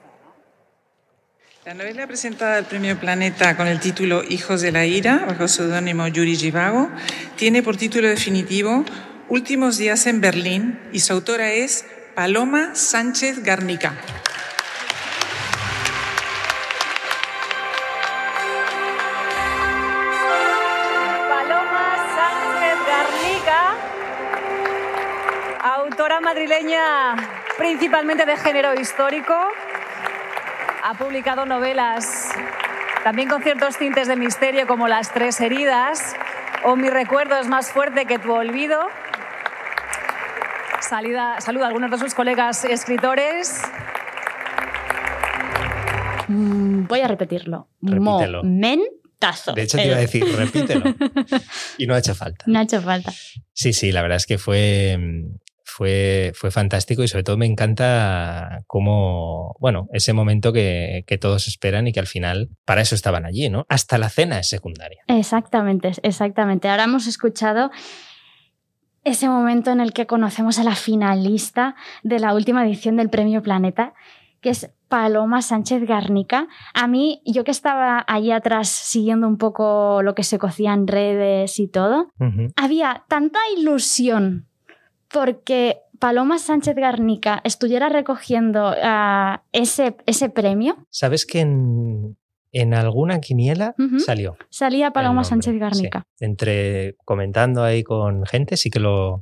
La 1.65 1.73
novela 1.73 2.07
presentada 2.07 2.59
al 2.59 2.67
Premio 2.67 3.01
Planeta 3.01 3.57
con 3.57 3.67
el 3.67 3.81
título 3.81 4.23
Hijos 4.23 4.61
de 4.61 4.71
la 4.71 4.85
Ira, 4.85 5.25
bajo 5.27 5.45
el 5.45 5.49
seudónimo 5.49 6.07
Yuri 6.09 6.37
Givago, 6.37 6.91
tiene 7.37 7.63
por 7.63 7.77
título 7.77 8.09
definitivo 8.09 8.85
Últimos 9.31 9.79
días 9.79 10.07
en 10.07 10.21
Berlín 10.21 10.79
y 10.93 11.01
su 11.01 11.15
autora 11.15 11.53
es 11.53 11.87
Paloma 12.15 12.75
Sánchez 12.75 13.43
Garnica. 13.43 13.95
Madrileña 26.25 27.17
principalmente 27.59 28.25
de 28.25 28.37
género 28.37 28.75
histórico, 28.75 29.35
ha 30.83 30.95
publicado 30.95 31.47
novelas 31.47 32.31
también 33.05 33.29
con 33.29 33.43
ciertos 33.43 33.77
tintes 33.77 34.09
de 34.09 34.17
misterio 34.17 34.67
como 34.67 34.89
Las 34.89 35.13
tres 35.13 35.41
heridas 35.41 36.15
o 36.65 36.77
Mi 36.77 36.89
recuerdo 36.89 37.37
es 37.39 37.47
más 37.47 37.71
fuerte 37.71 38.07
que 38.07 38.19
tu 38.19 38.33
olvido. 38.33 38.81
Salida, 40.81 41.41
saluda 41.41 41.67
a 41.67 41.69
algunos 41.69 41.91
de 41.91 41.99
sus 41.99 42.15
colegas 42.15 42.65
escritores. 42.65 43.61
Mm, 46.29 46.87
voy 46.87 47.01
a 47.01 47.09
repetirlo. 47.09 47.69
Repítelo. 47.83 48.43
Momentazo. 48.43 49.53
De 49.53 49.63
hecho, 49.63 49.77
te 49.77 49.87
iba 49.87 49.97
a 49.97 50.01
decir, 50.01 50.25
repítelo. 50.35 50.95
Y 51.79 51.87
no 51.87 51.95
ha 51.95 51.99
hecho 51.99 52.15
falta. 52.15 52.45
No 52.47 52.59
ha 52.59 52.63
hecho 52.63 52.81
falta. 52.81 53.13
Sí, 53.53 53.75
sí, 53.75 53.93
la 53.93 54.01
verdad 54.01 54.17
es 54.17 54.27
que 54.27 54.39
fue, 54.39 54.99
fue, 55.77 56.31
fue 56.37 56.53
fantástico 56.53 57.03
y 57.03 57.09
sobre 57.09 57.25
todo 57.25 57.37
me 57.37 57.47
encanta 57.47 58.63
cómo, 58.69 59.57
bueno, 59.59 59.89
ese 59.93 60.13
momento 60.13 60.53
que, 60.53 61.03
que 61.09 61.19
todos 61.19 61.49
esperan 61.49 61.89
y 61.89 61.93
que 61.93 61.99
al 61.99 62.07
final 62.07 62.49
para 62.65 62.81
eso 62.81 62.95
estaban 62.95 63.27
allí, 63.27 63.51
¿no? 63.51 63.67
Hasta 63.69 63.99
la 63.99 64.09
cena 64.09 64.39
es 64.39 64.49
secundaria. 64.49 65.03
Exactamente, 65.09 65.91
exactamente. 66.03 66.69
Ahora 66.69 66.85
hemos 66.85 67.09
escuchado 67.09 67.73
ese 69.03 69.29
momento 69.29 69.73
en 69.73 69.81
el 69.81 69.93
que 69.93 70.07
conocemos 70.07 70.61
a 70.61 70.65
la 70.65 70.77
finalista 70.77 71.75
de 72.05 72.21
la 72.21 72.35
última 72.35 72.65
edición 72.65 72.95
del 72.97 73.11
Premio 73.11 73.43
Planeta, 73.43 73.95
que 74.41 74.51
es 74.51 74.71
Paloma 74.89 75.43
Sánchez 75.43 75.89
Garnica. 75.89 76.47
A 76.73 76.87
mí, 76.87 77.21
yo 77.27 77.43
que 77.43 77.51
estaba 77.51 78.05
allí 78.07 78.31
atrás 78.31 78.69
siguiendo 78.69 79.27
un 79.27 79.39
poco 79.39 80.03
lo 80.03 80.15
que 80.15 80.23
se 80.23 80.39
cocía 80.39 80.73
en 80.73 80.87
redes 80.87 81.59
y 81.59 81.67
todo, 81.67 82.13
había 82.55 83.05
tanta 83.09 83.41
ilusión 83.59 84.47
porque 85.15 85.79
Paloma 86.01 86.39
Sánchez 86.39 86.75
Garnica 86.75 87.41
estuviera 87.45 87.89
recogiendo 87.89 88.75
ah, 88.83 89.45
ese, 89.53 89.97
ese 90.07 90.29
premio. 90.29 90.77
¿Sabes 90.91 91.25
que 91.25 91.41
en, 91.41 92.19
en 92.51 92.75
alguna 92.75 93.21
quiniela 93.21 93.77
salió? 94.05 94.37
Salía 94.51 94.91
Paloma 94.91 95.23
Sánchez 95.23 95.55
Garnica. 95.59 96.05
sí. 96.17 96.25
Entre 96.27 96.97
comentando 97.05 97.63
ahí 97.63 97.85
con 97.85 98.27
gente, 98.27 98.57
sí 98.57 98.71
que 98.71 98.81
lo, 98.81 99.21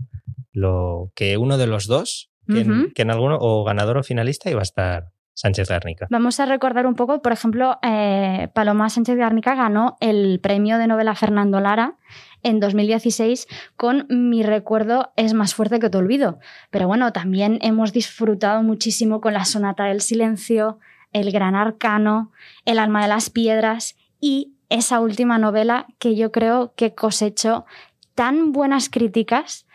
lo 0.52 1.10
que 1.14 1.36
uno 1.36 1.58
de 1.58 1.66
los 1.66 1.86
dos, 1.86 2.30
que, 2.48 2.60
en, 2.62 2.70
Ujú. 2.72 2.92
que 2.94 3.02
en 3.02 3.10
alguno, 3.10 3.36
o 3.38 3.62
ganador 3.64 3.98
o 3.98 4.02
finalista, 4.02 4.50
iba 4.50 4.60
a 4.60 4.62
estar 4.62 5.10
Sánchez 5.34 5.68
Garnica. 5.68 6.06
Vamos 6.10 6.40
a 6.40 6.46
recordar 6.46 6.86
un 6.86 6.94
poco, 6.94 7.20
por 7.22 7.32
ejemplo, 7.32 7.78
eh, 7.82 8.48
Paloma 8.54 8.88
Sánchez 8.88 9.16
Garnica 9.16 9.54
ganó 9.54 9.96
el 10.00 10.40
premio 10.40 10.78
de 10.78 10.86
novela 10.86 11.14
Fernando 11.14 11.60
Lara 11.60 11.96
en 12.42 12.60
2016 12.60 13.46
con 13.76 14.06
Mi 14.08 14.42
recuerdo 14.42 15.12
es 15.16 15.34
más 15.34 15.54
fuerte 15.54 15.78
que 15.78 15.90
tu 15.90 15.98
olvido. 15.98 16.38
Pero 16.70 16.86
bueno, 16.86 17.12
también 17.12 17.58
hemos 17.62 17.92
disfrutado 17.92 18.62
muchísimo 18.62 19.20
con 19.20 19.32
La 19.32 19.44
sonata 19.44 19.84
del 19.84 20.00
silencio, 20.00 20.78
El 21.12 21.32
gran 21.32 21.54
arcano, 21.54 22.32
El 22.64 22.78
alma 22.78 23.02
de 23.02 23.08
las 23.08 23.30
piedras 23.30 23.96
y 24.20 24.54
esa 24.68 25.00
última 25.00 25.38
novela 25.38 25.86
que 25.98 26.16
yo 26.16 26.32
creo 26.32 26.74
que 26.76 26.94
cosechó 26.94 27.66
tan 28.14 28.52
buenas 28.52 28.88
críticas 28.88 29.66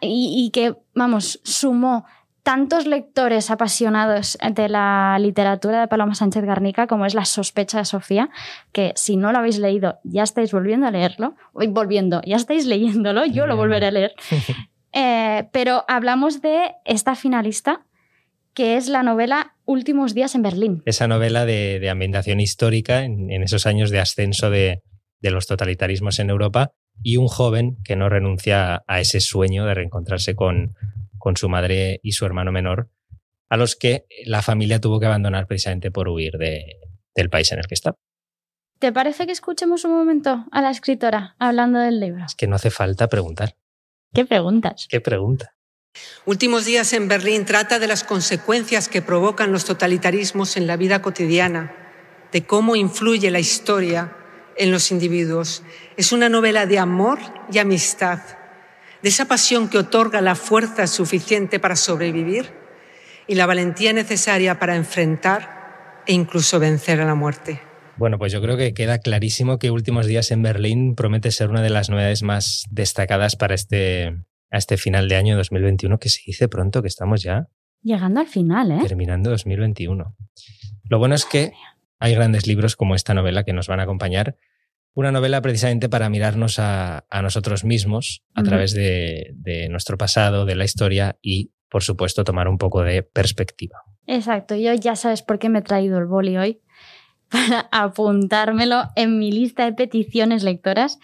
y, 0.00 0.44
y 0.46 0.50
que, 0.50 0.76
vamos, 0.94 1.40
sumó 1.44 2.04
tantos 2.48 2.86
lectores 2.86 3.50
apasionados 3.50 4.38
de 4.54 4.70
la 4.70 5.18
literatura 5.20 5.82
de 5.82 5.86
Paloma 5.86 6.14
Sánchez 6.14 6.44
Garnica 6.44 6.86
como 6.86 7.04
es 7.04 7.12
La 7.12 7.26
sospecha 7.26 7.76
de 7.76 7.84
Sofía, 7.84 8.30
que 8.72 8.94
si 8.96 9.18
no 9.18 9.32
lo 9.32 9.38
habéis 9.40 9.58
leído 9.58 9.98
ya 10.02 10.22
estáis 10.22 10.50
volviendo 10.50 10.86
a 10.86 10.90
leerlo, 10.90 11.36
volviendo, 11.52 12.22
ya 12.24 12.36
estáis 12.36 12.64
leyéndolo, 12.64 13.26
yo 13.26 13.46
lo 13.46 13.54
volveré 13.58 13.88
a 13.88 13.90
leer. 13.90 14.14
Eh, 14.94 15.46
pero 15.52 15.84
hablamos 15.86 16.40
de 16.40 16.72
esta 16.86 17.14
finalista, 17.14 17.84
que 18.54 18.78
es 18.78 18.88
la 18.88 19.02
novela 19.02 19.54
Últimos 19.66 20.14
días 20.14 20.34
en 20.34 20.40
Berlín. 20.40 20.82
Esa 20.86 21.06
novela 21.06 21.44
de, 21.44 21.78
de 21.78 21.90
ambientación 21.90 22.40
histórica 22.40 23.04
en, 23.04 23.30
en 23.30 23.42
esos 23.42 23.66
años 23.66 23.90
de 23.90 24.00
ascenso 24.00 24.48
de, 24.48 24.82
de 25.20 25.30
los 25.30 25.46
totalitarismos 25.46 26.18
en 26.20 26.30
Europa 26.30 26.72
y 27.02 27.18
un 27.18 27.28
joven 27.28 27.76
que 27.84 27.96
no 27.96 28.08
renuncia 28.08 28.82
a 28.86 29.00
ese 29.00 29.20
sueño 29.20 29.66
de 29.66 29.74
reencontrarse 29.74 30.34
con, 30.34 30.74
con 31.18 31.36
su 31.36 31.48
madre 31.48 32.00
y 32.02 32.12
su 32.12 32.24
hermano 32.26 32.52
menor, 32.52 32.90
a 33.50 33.56
los 33.56 33.76
que 33.76 34.06
la 34.26 34.42
familia 34.42 34.80
tuvo 34.80 35.00
que 35.00 35.06
abandonar 35.06 35.46
precisamente 35.46 35.90
por 35.90 36.08
huir 36.08 36.32
de- 36.38 36.76
del 37.14 37.30
país 37.30 37.50
en 37.52 37.58
el 37.58 37.66
que 37.66 37.74
está. 37.74 37.94
¿Te 38.78 38.92
parece 38.92 39.26
que 39.26 39.32
escuchemos 39.32 39.84
un 39.84 39.92
momento 39.92 40.46
a 40.52 40.62
la 40.62 40.70
escritora 40.70 41.34
hablando 41.38 41.80
del 41.80 41.98
libro? 41.98 42.24
Es 42.26 42.34
que 42.36 42.46
no 42.46 42.56
hace 42.56 42.70
falta 42.70 43.08
preguntar. 43.08 43.56
¿Qué 44.14 44.24
preguntas? 44.24 44.86
¿Qué 44.88 45.00
pregunta? 45.00 45.54
Últimos 46.26 46.64
días 46.64 46.92
en 46.92 47.08
Berlín 47.08 47.44
trata 47.44 47.78
de 47.80 47.88
las 47.88 48.04
consecuencias 48.04 48.88
que 48.88 49.02
provocan 49.02 49.50
los 49.50 49.64
totalitarismos 49.64 50.56
en 50.56 50.66
la 50.68 50.76
vida 50.76 51.02
cotidiana, 51.02 51.74
de 52.30 52.46
cómo 52.46 52.76
influye 52.76 53.30
la 53.32 53.40
historia 53.40 54.14
en 54.56 54.70
los 54.70 54.92
individuos. 54.92 55.62
Es 55.96 56.12
una 56.12 56.28
novela 56.28 56.66
de 56.66 56.78
amor 56.78 57.18
y 57.50 57.58
amistad, 57.58 58.20
de 59.02 59.08
esa 59.08 59.26
pasión 59.26 59.68
que 59.68 59.78
otorga 59.78 60.20
la 60.20 60.34
fuerza 60.34 60.86
suficiente 60.86 61.60
para 61.60 61.76
sobrevivir 61.76 62.50
y 63.26 63.34
la 63.34 63.46
valentía 63.46 63.92
necesaria 63.92 64.58
para 64.58 64.76
enfrentar 64.76 66.02
e 66.06 66.12
incluso 66.12 66.58
vencer 66.58 67.00
a 67.00 67.04
la 67.04 67.14
muerte. 67.14 67.60
Bueno, 67.96 68.18
pues 68.18 68.32
yo 68.32 68.40
creo 68.40 68.56
que 68.56 68.74
queda 68.74 68.98
clarísimo 68.98 69.58
que 69.58 69.70
Últimos 69.70 70.06
días 70.06 70.30
en 70.30 70.42
Berlín 70.42 70.94
promete 70.94 71.30
ser 71.30 71.50
una 71.50 71.62
de 71.62 71.70
las 71.70 71.90
novedades 71.90 72.22
más 72.22 72.64
destacadas 72.70 73.36
para 73.36 73.54
este, 73.54 74.16
a 74.50 74.58
este 74.58 74.76
final 74.76 75.08
de 75.08 75.16
año 75.16 75.36
2021, 75.36 75.98
que 75.98 76.08
se 76.08 76.20
dice 76.24 76.48
pronto, 76.48 76.80
que 76.80 76.88
estamos 76.88 77.22
ya 77.22 77.48
Llegando 77.82 78.20
al 78.20 78.26
final, 78.26 78.72
¿eh? 78.72 78.78
terminando 78.82 79.30
2021. 79.30 80.16
Lo 80.84 80.98
bueno 80.98 81.14
es 81.14 81.24
que 81.24 81.52
hay 82.00 82.14
grandes 82.14 82.46
libros 82.46 82.76
como 82.76 82.94
esta 82.94 83.14
novela 83.14 83.44
que 83.44 83.52
nos 83.52 83.68
van 83.68 83.80
a 83.80 83.84
acompañar. 83.84 84.36
Una 84.98 85.12
novela 85.12 85.40
precisamente 85.40 85.88
para 85.88 86.08
mirarnos 86.08 86.58
a, 86.58 87.04
a 87.08 87.22
nosotros 87.22 87.62
mismos 87.62 88.24
a 88.34 88.42
través 88.42 88.72
de, 88.72 89.30
de 89.32 89.68
nuestro 89.68 89.96
pasado, 89.96 90.44
de 90.44 90.56
la 90.56 90.64
historia 90.64 91.16
y, 91.22 91.52
por 91.70 91.84
supuesto, 91.84 92.24
tomar 92.24 92.48
un 92.48 92.58
poco 92.58 92.82
de 92.82 93.04
perspectiva. 93.04 93.76
Exacto, 94.08 94.56
yo 94.56 94.74
ya 94.74 94.96
sabes 94.96 95.22
por 95.22 95.38
qué 95.38 95.50
me 95.50 95.60
he 95.60 95.62
traído 95.62 95.98
el 95.98 96.06
boli 96.06 96.36
hoy, 96.36 96.62
para 97.28 97.68
apuntármelo 97.70 98.88
en 98.96 99.20
mi 99.20 99.30
lista 99.30 99.66
de 99.66 99.72
peticiones 99.72 100.42
lectoras 100.42 100.98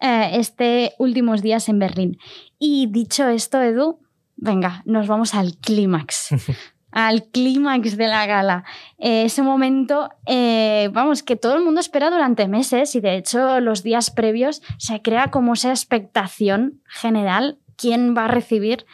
eh, 0.00 0.30
este 0.32 0.94
últimos 0.98 1.40
días 1.40 1.68
en 1.68 1.78
Berlín. 1.78 2.18
Y 2.58 2.88
dicho 2.90 3.28
esto, 3.28 3.62
Edu, 3.62 4.00
venga, 4.34 4.82
nos 4.84 5.06
vamos 5.06 5.36
al 5.36 5.58
clímax. 5.58 6.30
al 6.90 7.24
clímax 7.24 7.96
de 7.96 8.08
la 8.08 8.26
gala. 8.26 8.64
Eh, 8.98 9.24
ese 9.24 9.42
momento, 9.42 10.10
eh, 10.26 10.88
vamos, 10.92 11.22
que 11.22 11.36
todo 11.36 11.56
el 11.56 11.64
mundo 11.64 11.80
espera 11.80 12.10
durante 12.10 12.48
meses 12.48 12.94
y 12.94 13.00
de 13.00 13.16
hecho 13.16 13.60
los 13.60 13.82
días 13.82 14.10
previos 14.10 14.62
se 14.78 15.02
crea 15.02 15.30
como 15.30 15.54
esa 15.54 15.70
expectación 15.70 16.80
general, 16.86 17.58
quién 17.76 18.14
va 18.16 18.24
a 18.24 18.28
recibir 18.28 18.86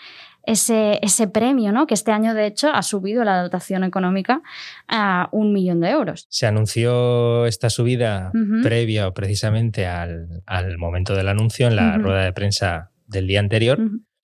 ese, 0.46 0.98
ese 1.02 1.26
premio, 1.26 1.72
¿no? 1.72 1.86
Que 1.86 1.94
este 1.94 2.12
año, 2.12 2.34
de 2.34 2.46
hecho, 2.46 2.70
ha 2.70 2.82
subido 2.82 3.24
la 3.24 3.42
dotación 3.42 3.82
económica 3.82 4.42
a 4.88 5.28
un 5.32 5.52
millón 5.52 5.80
de 5.80 5.90
euros. 5.90 6.26
Se 6.28 6.46
anunció 6.46 7.46
esta 7.46 7.70
subida 7.70 8.30
Ujú. 8.34 8.62
previa 8.62 9.08
o 9.08 9.14
precisamente 9.14 9.86
al, 9.86 10.42
al 10.46 10.76
momento 10.78 11.14
del 11.14 11.28
anuncio 11.28 11.66
en 11.66 11.76
la 11.76 11.96
rueda 11.96 12.24
de 12.24 12.32
prensa 12.32 12.90
del 13.06 13.26
día 13.26 13.40
anterior 13.40 13.78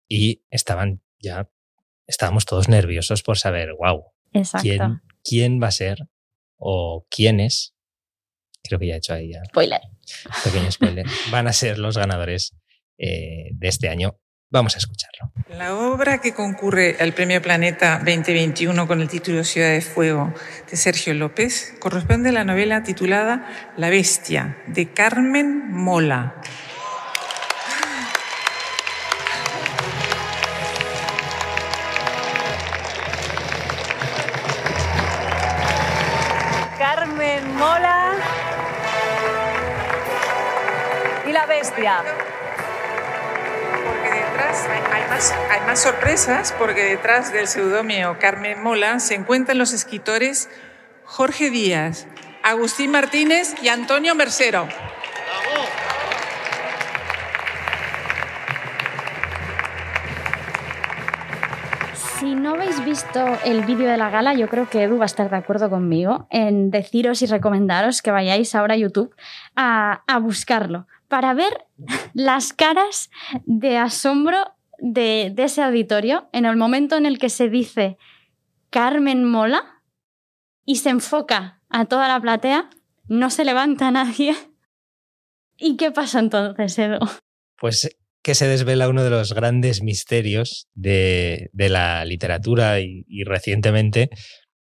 y 0.08 0.42
estaban 0.50 1.00
ya, 1.18 1.48
estábamos 2.06 2.44
todos 2.44 2.68
nerviosos 2.68 3.22
por 3.22 3.38
saber, 3.38 3.74
wow, 3.74 4.04
Exacto. 4.32 4.62
¿quién, 4.62 5.02
quién 5.24 5.62
va 5.62 5.68
a 5.68 5.72
ser 5.72 6.08
o 6.56 7.06
quiénes, 7.10 7.74
creo 8.62 8.78
que 8.78 8.88
ya 8.88 8.94
he 8.94 8.98
hecho 8.98 9.14
ahí 9.14 9.32
ya 9.32 9.44
Spoiler. 9.44 9.80
pequeño 10.44 10.70
spoiler, 10.70 11.06
van 11.30 11.48
a 11.48 11.52
ser 11.52 11.78
los 11.78 11.96
ganadores 11.96 12.54
eh, 12.98 13.50
de 13.52 13.68
este 13.68 13.88
año. 13.88 14.18
Vamos 14.48 14.76
a 14.76 14.78
escucharlo. 14.78 15.32
La 15.48 15.74
obra 15.74 16.20
que 16.20 16.32
concurre 16.32 16.96
al 17.00 17.12
Premio 17.12 17.42
Planeta 17.42 17.98
2021 17.98 18.86
con 18.86 19.00
el 19.00 19.08
título 19.08 19.42
Ciudad 19.42 19.70
de 19.70 19.80
Fuego 19.80 20.32
de 20.70 20.76
Sergio 20.76 21.14
López 21.14 21.74
corresponde 21.80 22.28
a 22.28 22.32
la 22.32 22.44
novela 22.44 22.84
titulada 22.84 23.72
La 23.76 23.90
Bestia 23.90 24.56
de 24.68 24.92
Carmen 24.92 25.72
Mola. 25.72 26.35
La 41.46 41.54
bestia. 41.54 42.02
Porque 43.84 44.10
detrás 44.10 44.66
hay 44.92 45.08
más, 45.08 45.34
hay 45.50 45.60
más 45.66 45.82
sorpresas, 45.82 46.54
porque 46.58 46.84
detrás 46.84 47.32
del 47.32 47.46
seudónimo 47.46 48.16
Carmen 48.18 48.62
Mola 48.62 49.00
se 49.00 49.14
encuentran 49.14 49.58
los 49.58 49.72
escritores 49.72 50.48
Jorge 51.04 51.50
Díaz, 51.50 52.06
Agustín 52.42 52.90
Martínez 52.90 53.54
y 53.62 53.68
Antonio 53.68 54.14
Mercero. 54.14 54.68
Si 62.18 62.34
no 62.34 62.54
habéis 62.54 62.82
visto 62.84 63.38
el 63.44 63.62
vídeo 63.64 63.88
de 63.88 63.98
la 63.98 64.08
gala, 64.10 64.34
yo 64.34 64.48
creo 64.48 64.68
que 64.68 64.82
Edu 64.82 64.96
va 64.96 65.04
a 65.04 65.06
estar 65.06 65.28
de 65.28 65.36
acuerdo 65.36 65.68
conmigo 65.68 66.26
en 66.30 66.70
deciros 66.70 67.20
y 67.22 67.26
recomendaros 67.26 68.00
que 68.00 68.10
vayáis 68.10 68.54
ahora 68.54 68.74
a 68.74 68.78
YouTube 68.78 69.14
a, 69.54 70.02
a 70.06 70.18
buscarlo 70.18 70.86
para 71.08 71.34
ver 71.34 71.66
las 72.14 72.52
caras 72.52 73.10
de 73.44 73.76
asombro 73.78 74.38
de, 74.78 75.32
de 75.34 75.44
ese 75.44 75.62
auditorio 75.62 76.28
en 76.32 76.44
el 76.44 76.56
momento 76.56 76.96
en 76.96 77.06
el 77.06 77.18
que 77.18 77.28
se 77.28 77.48
dice 77.48 77.96
Carmen 78.70 79.24
Mola 79.24 79.82
y 80.64 80.76
se 80.76 80.90
enfoca 80.90 81.62
a 81.68 81.84
toda 81.86 82.08
la 82.08 82.20
platea, 82.20 82.70
no 83.08 83.30
se 83.30 83.44
levanta 83.44 83.90
nadie. 83.90 84.34
¿Y 85.56 85.76
qué 85.76 85.90
pasa 85.90 86.18
entonces, 86.18 86.78
Edu? 86.78 86.98
Pues 87.58 87.96
que 88.22 88.34
se 88.34 88.48
desvela 88.48 88.88
uno 88.88 89.04
de 89.04 89.10
los 89.10 89.32
grandes 89.32 89.82
misterios 89.82 90.68
de, 90.74 91.48
de 91.52 91.68
la 91.68 92.04
literatura 92.04 92.80
y, 92.80 93.04
recientemente, 93.24 94.10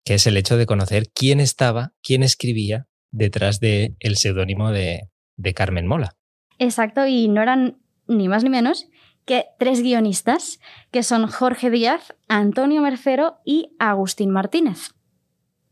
que 0.03 0.15
es 0.15 0.27
el 0.27 0.35
hecho 0.35 0.57
de 0.57 0.65
conocer 0.65 1.05
quién 1.15 1.39
estaba, 1.39 1.93
quién 2.03 2.23
escribía 2.23 2.87
detrás 3.11 3.61
del 3.61 3.95
el 3.99 4.17
seudónimo 4.17 4.71
de, 4.71 5.03
de 5.37 5.53
Carmen 5.53 5.87
Mola. 5.87 6.17
Exacto, 6.63 7.05
y 7.05 7.27
no 7.27 7.41
eran 7.41 7.77
ni 8.07 8.27
más 8.27 8.43
ni 8.43 8.49
menos 8.49 8.87
que 9.25 9.45
tres 9.57 9.81
guionistas, 9.81 10.59
que 10.91 11.03
son 11.03 11.27
Jorge 11.27 11.69
Díaz, 11.69 12.13
Antonio 12.27 12.81
Mercero 12.81 13.37
y 13.45 13.75
Agustín 13.79 14.31
Martínez. 14.31 14.91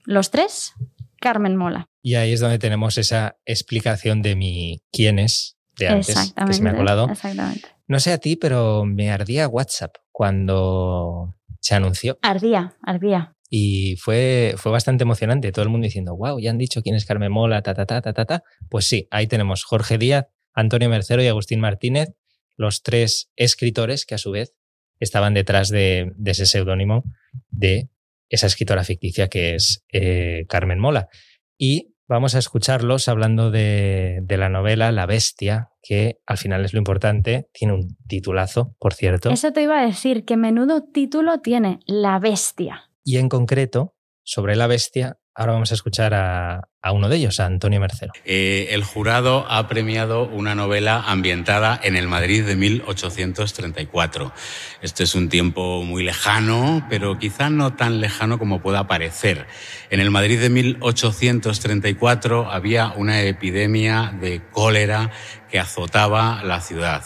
Los 0.05 0.31
tres, 0.31 0.73
Carmen 1.19 1.55
Mola. 1.55 1.85
Y 2.01 2.15
ahí 2.15 2.33
es 2.33 2.39
donde 2.39 2.59
tenemos 2.59 2.97
esa 2.97 3.37
explicación 3.45 4.21
de 4.21 4.35
mi 4.35 4.81
quién 4.91 5.19
es 5.19 5.57
de 5.77 5.89
antes, 5.89 6.33
que 6.33 6.53
se 6.53 6.61
me 6.61 6.71
ha 6.71 6.75
colado. 6.75 7.09
Exactamente. 7.09 7.67
No 7.87 7.99
sé 7.99 8.13
a 8.13 8.17
ti, 8.17 8.35
pero 8.35 8.85
me 8.85 9.11
ardía 9.11 9.47
WhatsApp 9.47 9.95
cuando 10.11 11.35
se 11.59 11.75
anunció. 11.75 12.17
Ardía, 12.21 12.75
ardía. 12.81 13.35
Y 13.49 13.97
fue, 13.97 14.55
fue 14.55 14.71
bastante 14.71 15.03
emocionante. 15.03 15.51
Todo 15.51 15.63
el 15.63 15.69
mundo 15.69 15.85
diciendo, 15.85 16.15
wow, 16.15 16.39
ya 16.39 16.51
han 16.51 16.57
dicho 16.57 16.81
quién 16.81 16.95
es 16.95 17.05
Carmen 17.05 17.31
Mola, 17.31 17.61
ta, 17.61 17.73
ta, 17.73 17.85
ta, 17.85 18.01
ta, 18.01 18.13
ta, 18.13 18.25
ta. 18.25 18.43
Pues 18.69 18.85
sí, 18.85 19.07
ahí 19.11 19.27
tenemos 19.27 19.65
Jorge 19.65 19.97
Díaz, 19.97 20.27
Antonio 20.53 20.89
Mercero 20.89 21.21
y 21.23 21.27
Agustín 21.27 21.59
Martínez, 21.59 22.09
los 22.55 22.83
tres 22.83 23.31
escritores 23.35 24.05
que 24.05 24.15
a 24.15 24.17
su 24.17 24.31
vez 24.31 24.53
estaban 24.99 25.33
detrás 25.33 25.69
de, 25.69 26.11
de 26.15 26.31
ese 26.31 26.45
seudónimo 26.45 27.03
de 27.49 27.89
esa 28.29 28.47
escritora 28.47 28.83
ficticia 28.83 29.27
que 29.27 29.55
es 29.55 29.83
eh, 29.91 30.45
Carmen 30.47 30.79
Mola. 30.79 31.09
Y 31.57 31.95
vamos 32.07 32.35
a 32.35 32.39
escucharlos 32.39 33.07
hablando 33.07 33.51
de, 33.51 34.19
de, 34.23 34.37
la 34.37 34.49
novela 34.49 34.91
La 34.91 35.05
Bestia, 35.05 35.69
que 35.81 36.21
al 36.25 36.37
final 36.37 36.63
es 36.63 36.73
lo 36.73 36.79
importante. 36.79 37.49
Tiene 37.53 37.73
un 37.73 37.97
titulazo, 38.07 38.75
por 38.79 38.93
cierto. 38.93 39.29
Eso 39.29 39.51
te 39.51 39.63
iba 39.63 39.81
a 39.81 39.85
decir, 39.85 40.23
que 40.25 40.37
menudo 40.37 40.83
título 40.83 41.39
tiene 41.41 41.79
La 41.85 42.19
Bestia. 42.19 42.89
Y 43.03 43.17
en 43.17 43.27
concreto, 43.27 43.95
sobre 44.23 44.55
La 44.55 44.67
Bestia, 44.67 45.19
ahora 45.35 45.53
vamos 45.53 45.71
a 45.71 45.75
escuchar 45.75 46.13
a, 46.13 46.70
a 46.83 46.93
uno 46.93 47.09
de 47.09 47.17
ellos, 47.17 47.39
a 47.39 47.45
Antonio 47.45 47.79
Mercero. 47.79 48.11
Eh, 48.25 48.69
el 48.71 48.83
jurado 48.83 49.45
ha 49.49 49.67
premiado 49.67 50.23
una 50.23 50.55
novela 50.55 51.03
ambientada 51.05 51.79
en 51.83 51.95
el 51.95 52.07
Madrid 52.07 52.43
de 52.43 52.55
1834. 52.55 54.33
Este 54.81 55.03
es 55.03 55.13
un 55.13 55.29
tiempo 55.29 55.83
muy 55.83 56.03
lejano, 56.03 56.87
pero 56.89 57.19
quizá 57.19 57.51
no 57.51 57.75
tan 57.75 58.01
lejano 58.01 58.39
como 58.39 58.61
pueda 58.61 58.87
parecer. 58.87 59.45
En 59.91 59.99
el 59.99 60.09
Madrid 60.09 60.39
de 60.39 60.49
1834 60.49 62.51
había 62.51 62.93
una 62.95 63.21
epidemia 63.21 64.11
de 64.19 64.41
cólera 64.51 65.11
que 65.51 65.59
azotaba 65.59 66.41
la 66.43 66.61
ciudad. 66.61 67.03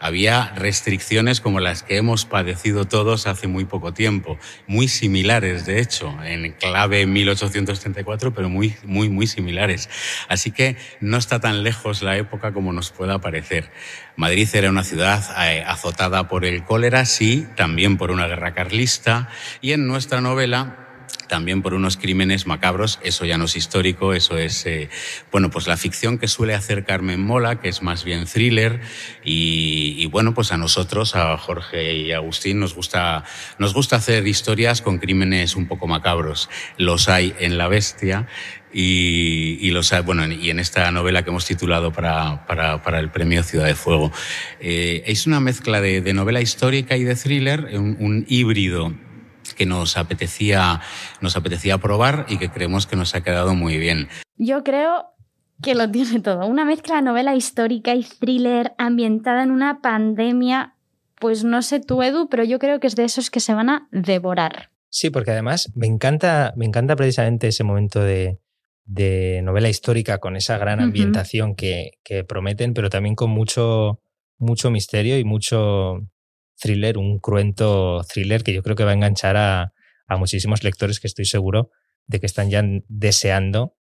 Había 0.00 0.52
restricciones 0.56 1.40
como 1.40 1.60
las 1.60 1.84
que 1.84 1.96
hemos 1.96 2.26
padecido 2.26 2.86
todos 2.86 3.26
hace 3.26 3.46
muy 3.46 3.64
poco 3.64 3.94
tiempo, 3.94 4.36
muy 4.66 4.88
similares, 4.88 5.64
de 5.64 5.80
hecho, 5.80 6.12
en 6.24 6.52
clave 6.52 7.06
1834, 7.06 8.34
pero 8.34 8.48
muy, 8.48 8.74
muy, 8.84 9.08
muy 9.14 9.26
similares. 9.26 9.88
Así 10.28 10.50
que 10.50 10.76
no 11.00 11.16
está 11.16 11.40
tan 11.40 11.62
lejos 11.62 12.02
la 12.02 12.16
época 12.16 12.52
como 12.52 12.72
nos 12.72 12.90
pueda 12.90 13.20
parecer. 13.20 13.70
Madrid 14.16 14.48
era 14.52 14.70
una 14.70 14.84
ciudad 14.84 15.24
eh, 15.46 15.64
azotada 15.66 16.28
por 16.28 16.44
el 16.44 16.64
cólera, 16.64 17.04
sí, 17.04 17.46
también 17.56 17.96
por 17.96 18.10
una 18.10 18.26
guerra 18.26 18.54
carlista, 18.54 19.28
y 19.60 19.72
en 19.72 19.86
nuestra 19.86 20.20
novela 20.20 20.84
también 21.28 21.62
por 21.62 21.74
unos 21.74 21.96
crímenes 21.96 22.46
macabros, 22.46 23.00
eso 23.02 23.24
ya 23.24 23.38
no 23.38 23.46
es 23.46 23.56
histórico, 23.56 24.12
eso 24.12 24.38
es, 24.38 24.66
eh, 24.66 24.88
bueno, 25.32 25.50
pues 25.50 25.66
la 25.66 25.76
ficción 25.76 26.18
que 26.18 26.28
suele 26.28 26.54
hacer 26.54 26.84
Carmen 26.84 27.20
Mola, 27.20 27.60
que 27.60 27.68
es 27.68 27.82
más 27.82 28.04
bien 28.04 28.26
thriller, 28.26 28.80
y, 29.24 29.96
y, 29.98 30.06
bueno, 30.06 30.34
pues 30.34 30.52
a 30.52 30.56
nosotros, 30.56 31.16
a 31.16 31.36
Jorge 31.38 31.94
y 31.94 32.12
Agustín, 32.12 32.60
nos 32.60 32.74
gusta, 32.74 33.24
nos 33.58 33.74
gusta 33.74 33.96
hacer 33.96 34.26
historias 34.26 34.82
con 34.82 34.98
crímenes 34.98 35.56
un 35.56 35.66
poco 35.66 35.86
macabros. 35.86 36.48
Los 36.76 37.08
hay 37.08 37.34
en 37.38 37.58
La 37.58 37.68
Bestia, 37.68 38.26
y, 38.74 39.56
y, 39.60 39.70
los, 39.70 39.92
bueno, 40.04 40.26
y 40.26 40.50
en 40.50 40.58
esta 40.58 40.90
novela 40.90 41.22
que 41.22 41.30
hemos 41.30 41.46
titulado 41.46 41.92
para, 41.92 42.44
para, 42.46 42.82
para 42.82 42.98
el 42.98 43.10
premio 43.10 43.44
Ciudad 43.44 43.66
de 43.66 43.76
Fuego. 43.76 44.10
Eh, 44.60 45.04
es 45.06 45.26
una 45.26 45.38
mezcla 45.38 45.80
de, 45.80 46.00
de, 46.00 46.12
novela 46.12 46.40
histórica 46.40 46.96
y 46.96 47.04
de 47.04 47.14
thriller, 47.14 47.70
un, 47.74 47.96
un 48.00 48.26
híbrido 48.28 48.92
que 49.56 49.64
nos 49.64 49.96
apetecía, 49.96 50.80
nos 51.20 51.36
apetecía 51.36 51.78
probar 51.78 52.26
y 52.28 52.38
que 52.38 52.50
creemos 52.50 52.86
que 52.86 52.96
nos 52.96 53.14
ha 53.14 53.22
quedado 53.22 53.54
muy 53.54 53.78
bien. 53.78 54.08
Yo 54.36 54.64
creo 54.64 55.14
que 55.62 55.74
lo 55.74 55.90
tiene 55.90 56.20
todo. 56.20 56.46
Una 56.46 56.64
mezcla 56.64 56.96
de 56.96 57.02
novela 57.02 57.36
histórica 57.36 57.94
y 57.94 58.02
thriller 58.02 58.74
ambientada 58.76 59.42
en 59.44 59.52
una 59.52 59.80
pandemia. 59.80 60.74
Pues 61.20 61.44
no 61.44 61.62
sé 61.62 61.80
tú, 61.80 62.02
Edu, 62.02 62.28
pero 62.28 62.42
yo 62.42 62.58
creo 62.58 62.80
que 62.80 62.88
es 62.88 62.96
de 62.96 63.04
esos 63.04 63.30
que 63.30 63.40
se 63.40 63.54
van 63.54 63.70
a 63.70 63.88
devorar. 63.92 64.70
Sí, 64.88 65.10
porque 65.10 65.30
además 65.30 65.72
me 65.74 65.86
encanta, 65.86 66.52
me 66.56 66.66
encanta 66.66 66.96
precisamente 66.96 67.48
ese 67.48 67.64
momento 67.64 68.00
de, 68.00 68.38
de 68.84 69.40
novela 69.42 69.68
histórica 69.68 70.18
con 70.18 70.36
esa 70.36 70.58
gran 70.58 70.80
ambientación 70.80 71.50
uh 71.50 71.52
-huh. 71.52 71.56
que, 71.56 71.90
que, 72.04 72.24
prometen, 72.24 72.74
pero 72.74 72.90
también 72.90 73.14
con 73.14 73.30
mucho, 73.30 74.00
mucho 74.38 74.70
misterio 74.70 75.18
y 75.18 75.24
mucho 75.24 76.06
thriller, 76.60 76.98
un 76.98 77.18
cruento 77.18 78.02
thriller 78.04 78.42
que 78.42 78.52
yo 78.52 78.62
creo 78.62 78.76
que 78.76 78.84
va 78.84 78.90
a 78.90 78.94
enganchar 78.94 79.36
a, 79.36 79.72
a 80.06 80.16
muchísimos 80.16 80.62
lectores 80.64 81.00
que 81.00 81.06
estoy 81.06 81.24
seguro 81.24 81.70
de 82.06 82.20
que 82.20 82.26
están 82.26 82.50
ya 82.50 82.62
deseando 82.88 83.76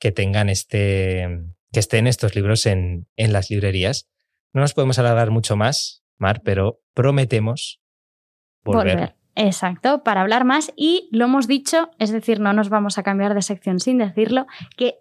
que 0.00 0.12
tengan 0.12 0.48
este, 0.48 1.28
que 1.72 1.80
estén 1.80 2.06
estos 2.06 2.34
libros 2.34 2.66
en, 2.66 3.06
en 3.16 3.32
las 3.32 3.50
librerías. 3.50 4.08
No 4.52 4.62
nos 4.62 4.74
podemos 4.74 4.98
alargar 4.98 5.30
mucho 5.30 5.56
más, 5.56 6.02
Mar, 6.18 6.42
pero 6.44 6.80
prometemos 6.94 7.80
volver. 8.64 8.96
volver. 8.96 9.19
Exacto, 9.42 10.04
para 10.04 10.20
hablar 10.20 10.44
más 10.44 10.70
y 10.76 11.08
lo 11.12 11.24
hemos 11.24 11.48
dicho, 11.48 11.90
es 11.98 12.10
decir, 12.10 12.40
no 12.40 12.52
nos 12.52 12.68
vamos 12.68 12.98
a 12.98 13.02
cambiar 13.02 13.34
de 13.34 13.40
sección 13.40 13.80
sin 13.80 13.96
decirlo, 13.96 14.46
que 14.76 14.98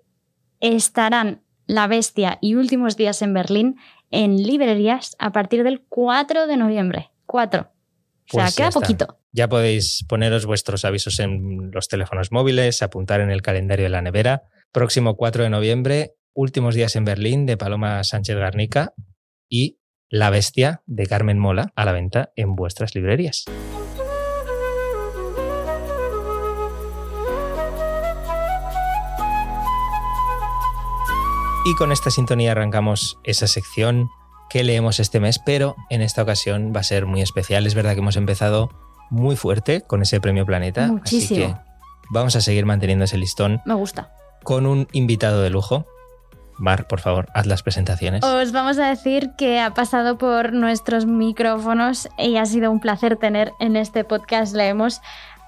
estarán 0.62 1.41
La 1.67 1.88
Bestia 1.88 2.38
y 2.39 2.56
Últimos 2.56 2.95
Días 2.95 3.21
en 3.21 3.34
Berlín 3.34 3.75
en 4.12 4.41
librerías 4.41 5.17
a 5.19 5.34
partir 5.34 5.63
del 5.63 5.82
4 5.89 6.47
de 6.47 6.56
noviembre. 6.56 7.12
4. 7.25 7.60
O 7.62 7.65
sea, 8.32 8.43
Pues 8.43 8.56
queda 8.56 8.71
poquito. 8.71 9.17
Ya 9.34 9.49
podéis 9.49 10.06
poneros 10.08 10.45
vuestros 10.45 10.86
avisos 10.86 11.19
en 11.19 11.71
los 11.71 11.89
teléfonos 11.89 12.32
móviles, 12.32 12.82
apuntar 12.82 13.19
en 13.19 13.32
el 13.32 13.41
calendario 13.41 13.84
de 13.84 13.89
la 13.89 14.02
nevera. 14.02 14.43
Próximo 14.71 15.17
4 15.17 15.43
de 15.43 15.49
noviembre, 15.49 16.15
Últimos 16.34 16.75
días 16.75 16.95
en 16.95 17.04
Berlín 17.04 17.45
de 17.45 17.58
Paloma 17.58 18.02
Sánchez 18.06 18.38
Garnica 18.38 18.93
y 19.49 19.80
La 20.10 20.30
Bestia 20.30 20.82
de 20.86 21.08
Carmen 21.08 21.39
Mola 21.39 21.73
a 21.75 21.84
la 21.84 21.91
venta 21.91 22.32
en 22.38 22.56
vuestras 22.56 22.95
librerías. 22.95 23.43
Y 31.65 31.76
con 31.76 31.91
esta 31.91 32.10
sintonía 32.10 32.54
arrancamos 32.54 33.19
esa 33.24 33.45
sección 33.45 34.10
que 34.50 34.63
leemos 34.63 35.00
este 35.00 35.19
mes, 35.19 35.39
pero 35.39 35.76
en 35.89 36.02
esta 36.02 36.24
ocasión 36.24 36.72
va 36.76 36.80
a 36.80 36.84
ser 36.84 37.06
muy 37.06 37.22
especial. 37.22 37.67
Es 37.67 37.76
verdad 37.76 37.93
que 37.93 38.00
hemos 38.00 38.15
empezado 38.15 38.69
muy 39.10 39.36
fuerte 39.36 39.82
con 39.82 40.02
ese 40.02 40.22
premio 40.22 40.45
Planeta. 40.45 40.88
Muchísimo. 40.88 41.45
Así 41.45 41.54
que 41.54 41.60
vamos 42.12 42.36
a 42.36 42.41
seguir 42.41 42.65
manteniendo 42.65 43.06
ese 43.06 43.17
listón. 43.17 43.62
Me 43.65 43.74
gusta. 43.74 44.13
Con 44.43 44.65
un 44.65 44.88
invitado 44.93 45.41
de 45.41 45.50
lujo. 45.50 45.86
Mar, 46.58 46.88
por 46.88 47.00
favor, 47.00 47.30
haz 47.34 47.45
las 47.45 47.63
presentaciones. 47.63 48.24
Os 48.24 48.52
vamos 48.52 48.80
a 48.80 48.88
decir 48.88 49.32
que 49.38 49.60
ha 49.60 49.74
pasado 49.74 50.17
por 50.17 50.52
nuestros 50.52 51.06
micrófonos 51.06 52.10
y 52.17 52.38
ha 52.38 52.45
sido 52.45 52.69
un 52.72 52.82
placer 52.82 53.15
tener 53.15 53.54
en 53.60 53.76
este 53.76 54.04
podcast 54.04 54.54
Leemos 54.54 55.02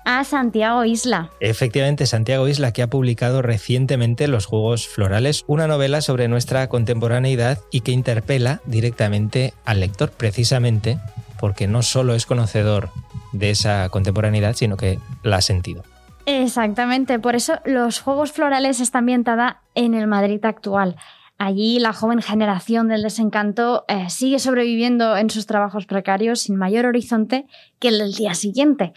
a 0.05 0.23
Santiago 0.23 0.85
Isla. 0.85 1.29
Efectivamente, 1.39 2.05
Santiago 2.05 2.47
Isla 2.47 2.73
que 2.73 2.81
ha 2.81 2.87
publicado 2.87 3.41
recientemente 3.41 4.27
Los 4.27 4.45
Juegos 4.45 4.87
Florales, 4.87 5.43
una 5.47 5.67
novela 5.67 6.01
sobre 6.01 6.27
nuestra 6.27 6.67
contemporaneidad 6.69 7.59
y 7.71 7.81
que 7.81 7.91
interpela 7.91 8.61
directamente 8.65 9.53
al 9.65 9.79
lector, 9.79 10.11
precisamente 10.11 10.99
porque 11.39 11.67
no 11.67 11.81
solo 11.81 12.13
es 12.13 12.25
conocedor 12.25 12.89
de 13.31 13.49
esa 13.49 13.89
contemporaneidad, 13.89 14.55
sino 14.55 14.77
que 14.77 14.99
la 15.23 15.37
ha 15.37 15.41
sentido. 15.41 15.83
Exactamente, 16.25 17.19
por 17.19 17.35
eso 17.35 17.59
Los 17.65 17.99
Juegos 17.99 18.31
Florales 18.31 18.79
está 18.79 18.99
ambientada 18.99 19.61
en 19.73 19.95
el 19.95 20.07
Madrid 20.07 20.43
actual. 20.45 20.97
Allí 21.39 21.79
la 21.79 21.91
joven 21.91 22.21
generación 22.21 22.87
del 22.87 23.01
desencanto 23.01 23.83
eh, 23.87 24.11
sigue 24.11 24.37
sobreviviendo 24.37 25.17
en 25.17 25.31
sus 25.31 25.47
trabajos 25.47 25.87
precarios 25.87 26.41
sin 26.41 26.55
mayor 26.55 26.85
horizonte 26.85 27.47
que 27.79 27.87
el 27.87 27.97
del 27.97 28.13
día 28.13 28.35
siguiente 28.35 28.93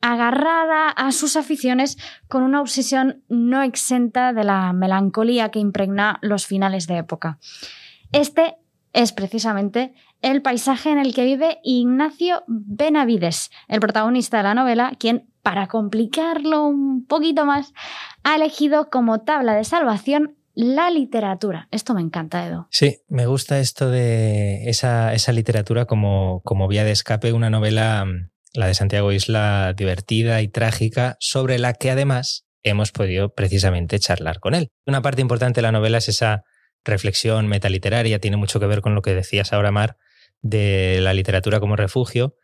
agarrada 0.00 0.88
a 0.90 1.12
sus 1.12 1.36
aficiones 1.36 1.98
con 2.28 2.42
una 2.42 2.60
obsesión 2.60 3.22
no 3.28 3.62
exenta 3.62 4.32
de 4.32 4.44
la 4.44 4.72
melancolía 4.72 5.50
que 5.50 5.58
impregna 5.58 6.18
los 6.22 6.46
finales 6.46 6.86
de 6.86 6.98
época. 6.98 7.38
Este 8.12 8.56
es 8.92 9.12
precisamente 9.12 9.92
el 10.22 10.42
paisaje 10.42 10.90
en 10.90 10.98
el 10.98 11.14
que 11.14 11.24
vive 11.24 11.58
Ignacio 11.62 12.42
Benavides, 12.46 13.50
el 13.68 13.80
protagonista 13.80 14.38
de 14.38 14.42
la 14.44 14.54
novela, 14.54 14.92
quien, 14.98 15.28
para 15.42 15.68
complicarlo 15.68 16.66
un 16.66 17.06
poquito 17.06 17.44
más, 17.44 17.72
ha 18.24 18.36
elegido 18.36 18.90
como 18.90 19.20
tabla 19.20 19.54
de 19.54 19.64
salvación 19.64 20.36
la 20.54 20.90
literatura. 20.90 21.68
Esto 21.70 21.94
me 21.94 22.00
encanta, 22.00 22.44
Edo. 22.44 22.66
Sí, 22.70 22.98
me 23.08 23.26
gusta 23.26 23.60
esto 23.60 23.90
de 23.90 24.68
esa, 24.68 25.14
esa 25.14 25.32
literatura 25.32 25.84
como, 25.84 26.40
como 26.44 26.66
vía 26.66 26.82
de 26.82 26.90
escape, 26.90 27.32
una 27.32 27.48
novela 27.48 28.04
la 28.58 28.66
de 28.66 28.74
Santiago 28.74 29.12
Isla 29.12 29.72
divertida 29.72 30.42
y 30.42 30.48
trágica, 30.48 31.16
sobre 31.20 31.60
la 31.60 31.74
que 31.74 31.92
además 31.92 32.44
hemos 32.64 32.90
podido 32.90 33.32
precisamente 33.32 34.00
charlar 34.00 34.40
con 34.40 34.52
él. 34.52 34.72
Una 34.84 35.00
parte 35.00 35.22
importante 35.22 35.58
de 35.58 35.62
la 35.62 35.70
novela 35.70 35.98
es 35.98 36.08
esa 36.08 36.42
reflexión 36.84 37.46
metaliteraria, 37.46 38.18
tiene 38.18 38.36
mucho 38.36 38.58
que 38.58 38.66
ver 38.66 38.80
con 38.80 38.96
lo 38.96 39.02
que 39.02 39.14
decías 39.14 39.52
ahora, 39.52 39.70
Mar, 39.70 39.96
de 40.42 40.98
la 41.00 41.14
literatura 41.14 41.60
como 41.60 41.76
refugio 41.76 42.34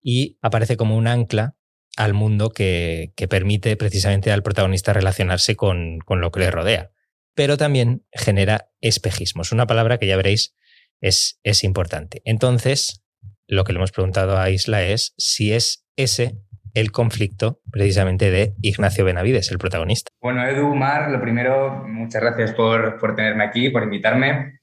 y 0.00 0.38
aparece 0.40 0.78
como 0.78 0.96
un 0.96 1.06
ancla 1.06 1.54
al 1.98 2.14
mundo 2.14 2.48
que, 2.48 3.12
permite 3.28 3.76
precisamente 3.76 4.32
al 4.32 4.42
protagonista 4.42 4.94
relacionarse 4.94 5.54
con, 5.54 5.98
con 5.98 6.22
lo 6.22 6.30
que 6.30 6.40
le 6.40 6.50
rodea. 6.50 6.92
Pero 7.34 7.58
también 7.58 8.06
genera 8.12 8.70
espejismos, 8.80 9.52
una 9.52 9.66
palabra 9.66 9.98
que 9.98 10.06
ya 10.06 10.16
veréis 10.16 10.54
es, 11.02 11.40
es 11.42 11.62
importante. 11.62 12.22
Entonces, 12.24 13.04
lo 13.48 13.64
que 13.64 13.72
le 13.72 13.78
hemos 13.78 13.92
preguntado 13.92 14.38
a 14.38 14.50
Isla 14.50 14.82
es 14.82 15.14
si 15.16 15.52
es 15.52 15.84
ese 15.96 16.36
el 16.74 16.92
conflicto 16.92 17.60
precisamente 17.72 18.30
de 18.30 18.54
Ignacio 18.62 19.04
Benavides, 19.04 19.50
el 19.50 19.58
protagonista. 19.58 20.12
Bueno, 20.20 20.46
Edu, 20.46 20.74
Mar, 20.74 21.10
lo 21.10 21.20
primero, 21.20 21.82
muchas 21.88 22.22
gracias 22.22 22.52
por, 22.52 22.98
tenerme 23.16 23.44
aquí, 23.44 23.70
por 23.70 23.82
invitarme. 23.82 24.60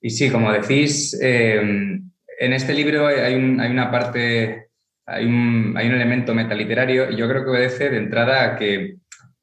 Y 0.00 0.10
sí, 0.10 0.30
como 0.30 0.50
decís, 0.50 1.16
eh, 1.22 1.60
en 1.60 2.52
este 2.52 2.74
libro 2.74 3.06
hay, 3.06 3.34
una 3.34 3.90
parte, 3.90 4.70
hay 5.06 5.26
un, 5.26 5.76
elemento 5.76 6.34
metaliterario 6.34 7.10
y 7.10 7.16
yo 7.16 7.28
creo 7.28 7.44
que 7.44 7.50
obedece 7.50 7.90
de 7.90 7.98
entrada 7.98 8.44
a 8.44 8.56
que 8.56 8.96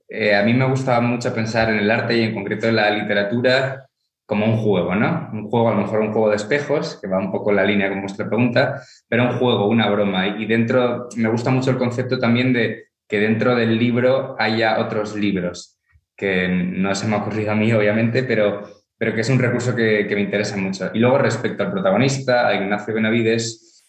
eh, 0.10 0.36
a 0.36 0.44
mí 0.44 0.54
me 0.54 0.66
gustaba 0.66 1.00
mucho 1.00 1.34
pensar 1.34 1.70
en 1.70 1.78
el 1.78 1.92
arte 1.92 2.18
y 2.18 2.24
en 2.24 2.34
concreto 2.34 2.68
en 2.68 2.76
la 2.76 2.90
literatura 2.90 3.89
como 4.30 4.46
un 4.46 4.58
juego, 4.58 4.94
¿no? 4.94 5.28
Un 5.34 5.50
juego, 5.50 5.70
a 5.70 5.74
lo 5.74 5.82
mejor 5.82 6.02
un 6.02 6.12
juego 6.12 6.30
de 6.30 6.36
espejos, 6.36 7.00
que 7.02 7.08
va 7.08 7.18
un 7.18 7.32
poco 7.32 7.50
en 7.50 7.56
la 7.56 7.64
línea 7.64 7.90
con 7.90 8.02
vuestra 8.02 8.28
pregunta, 8.28 8.80
pero 9.08 9.24
un 9.24 9.40
juego, 9.40 9.68
una 9.68 9.90
broma. 9.90 10.38
Y 10.38 10.46
dentro, 10.46 11.10
me 11.16 11.30
gusta 11.30 11.50
mucho 11.50 11.72
el 11.72 11.80
concepto 11.80 12.20
también 12.20 12.54
de 12.54 12.90
que 13.08 13.20
dentro 13.20 13.56
del 13.56 13.76
libro 13.76 14.36
haya 14.38 14.80
otros 14.82 15.16
libros, 15.16 15.80
que 16.16 16.48
no 16.48 16.94
se 16.94 17.08
me 17.08 17.16
ha 17.16 17.22
ocurrido 17.22 17.54
a 17.54 17.56
mí, 17.56 17.74
obviamente, 17.74 18.22
pero, 18.22 18.62
pero 18.96 19.16
que 19.16 19.22
es 19.22 19.30
un 19.32 19.40
recurso 19.40 19.76
que, 19.76 20.08
me 20.12 20.22
interesa 20.22 20.56
mucho. 20.58 20.92
Y 20.94 21.00
luego, 21.00 21.18
respecto 21.18 21.64
al 21.64 21.72
protagonista, 21.72 22.48
a 22.48 22.54
Ignacio 22.54 22.94
Benavides, 22.94 23.84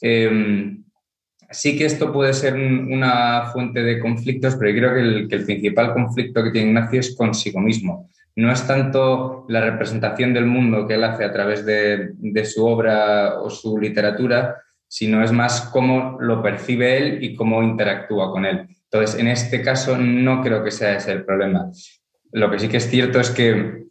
em, 0.00 0.82
sí 1.52 1.78
que 1.78 1.84
esto 1.84 2.12
puede 2.12 2.32
ser 2.32 2.54
una 2.54 3.44
fuente 3.52 3.80
de 3.80 4.00
conflictos, 4.00 4.56
pero 4.56 4.72
yo 4.72 4.76
creo 4.76 4.94
que 4.94 5.00
el, 5.00 5.28
que 5.28 5.36
el 5.36 5.44
principal 5.44 5.94
conflicto 5.94 6.42
que 6.42 6.50
tiene 6.50 6.70
Ignacio 6.70 6.98
es 6.98 7.14
consigo 7.14 7.60
mismo 7.60 8.10
no 8.36 8.50
es 8.50 8.66
tanto 8.66 9.44
la 9.48 9.60
representación 9.60 10.34
del 10.34 10.46
mundo 10.46 10.86
que 10.86 10.94
él 10.94 11.04
hace 11.04 11.24
a 11.24 11.32
través 11.32 11.64
de, 11.64 12.44
su 12.44 12.66
obra 12.66 13.40
o 13.40 13.48
su 13.48 13.78
literatura, 13.78 14.60
sino 14.88 15.22
es 15.22 15.32
más 15.32 15.62
cómo 15.72 16.18
lo 16.20 16.42
percibe 16.42 16.98
él 16.98 17.22
y 17.22 17.36
cómo 17.36 17.62
interactúa 17.62 18.32
con 18.32 18.44
él. 18.44 18.66
Entonces, 18.90 19.20
en 19.20 19.28
este 19.28 19.62
caso 19.62 19.96
no 19.96 20.42
creo 20.42 20.64
que 20.64 20.70
sea 20.70 20.96
ese 20.96 21.12
el 21.12 21.24
problema. 21.24 21.70
Lo 22.32 22.50
que 22.50 22.58
sí 22.58 22.68
que 22.68 22.78
es 22.78 22.88
cierto 22.88 23.20
es 23.20 23.30
que, 23.30 23.84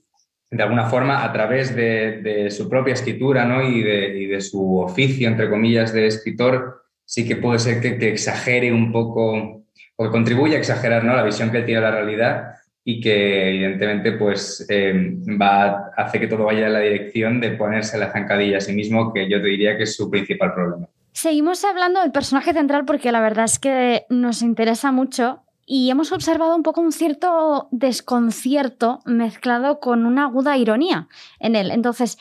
de 0.52 0.64
alguna 0.64 0.86
forma, 0.86 1.24
a 1.24 1.32
través 1.32 1.76
de, 1.76 2.50
su 2.52 2.70
propia 2.70 2.94
escritura 2.94 3.46
¿no? 3.46 3.64
y, 3.64 3.82
de, 3.82 4.42
su 4.42 4.80
oficio, 4.80 5.28
entre 5.28 5.50
comillas, 5.50 5.94
de 5.94 6.08
escritor, 6.08 6.84
sí 7.06 7.26
que 7.26 7.38
puede 7.38 7.60
ser 7.60 7.82
que, 7.82 8.10
exagere 8.10 8.72
un 8.72 8.92
poco, 8.92 9.64
o 9.96 10.04
que 10.04 10.12
contribuya 10.12 10.58
a 10.58 10.60
exagerar 10.60 11.04
¿no? 11.06 11.16
la 11.16 11.24
visión 11.24 11.50
que 11.52 11.62
tiene 11.62 11.82
de 11.82 11.88
la 11.88 11.96
realidad, 11.96 12.54
y 12.86 13.00
que 13.00 13.50
evidentemente 13.50 14.12
pues 14.14 14.66
eh, 14.70 14.94
va, 15.42 15.92
hace 15.96 16.20
que 16.20 16.28
todo 16.28 16.46
vaya 16.46 16.68
en 16.68 16.74
la 16.74 16.80
dirección 16.80 17.40
de 17.40 17.52
ponerse 17.52 17.98
la 17.98 18.12
zancadilla 18.12 18.58
a 18.58 18.62
sí 18.62 18.74
mismo, 18.74 19.14
que 19.14 19.30
yo 19.30 19.42
te 19.42 19.48
diría 19.48 19.78
que 19.78 19.84
es 19.84 19.96
su 19.96 20.10
principal 20.10 20.54
problema. 20.54 20.88
Seguimos 21.14 21.64
hablando 21.64 22.02
del 22.02 22.12
personaje 22.12 22.54
central 22.54 22.86
porque 22.86 23.12
la 23.12 23.22
verdad 23.22 23.46
es 23.46 23.60
que 23.60 24.06
nos 24.10 24.42
interesa 24.42 24.92
mucho 24.92 25.44
y 25.66 25.90
hemos 25.90 26.12
observado 26.12 26.56
un 26.56 26.64
poco 26.64 26.82
un 26.82 26.92
cierto 26.92 27.70
desconcierto 27.72 29.00
mezclado 29.06 29.80
con 29.80 30.06
una 30.06 30.26
aguda 30.26 30.58
ironía 30.58 31.08
en 31.40 31.56
él. 31.56 31.72
Entonces, 31.72 32.18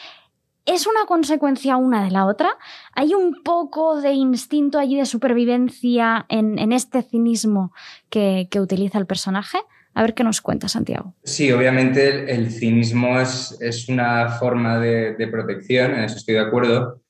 ¿es 0.65 0.87
una 0.87 1.07
consecuencia 1.07 1.77
una 1.77 2.05
de 2.05 2.13
la 2.13 2.27
otra? 2.27 2.51
¿Hay 2.93 3.15
un 3.15 3.43
poco 3.43 4.01
de 4.01 4.13
instinto 4.13 4.79
allí 4.79 4.97
de 4.97 5.07
supervivencia 5.07 6.25
en, 6.29 6.71
este 6.71 7.03
cinismo 7.03 7.73
que, 8.11 8.47
que 8.49 8.61
utiliza 8.61 8.99
el 8.99 9.07
personaje? 9.07 9.59
A 9.95 10.03
ver 10.03 10.15
qué 10.15 10.25
nos 10.25 10.41
cuenta 10.41 10.69
Santiago. 10.69 11.15
Sí, 11.23 11.53
obviamente 11.53 12.33
el, 12.33 12.51
cinismo 12.51 13.21
es, 13.21 13.57
es, 13.61 13.89
una 13.89 14.29
forma 14.31 14.79
de, 14.79 15.29
protección, 15.31 15.95
en 15.95 16.05
eso 16.05 16.17
estoy 16.17 16.35
de 16.35 16.41
acuerdo, 16.41 17.03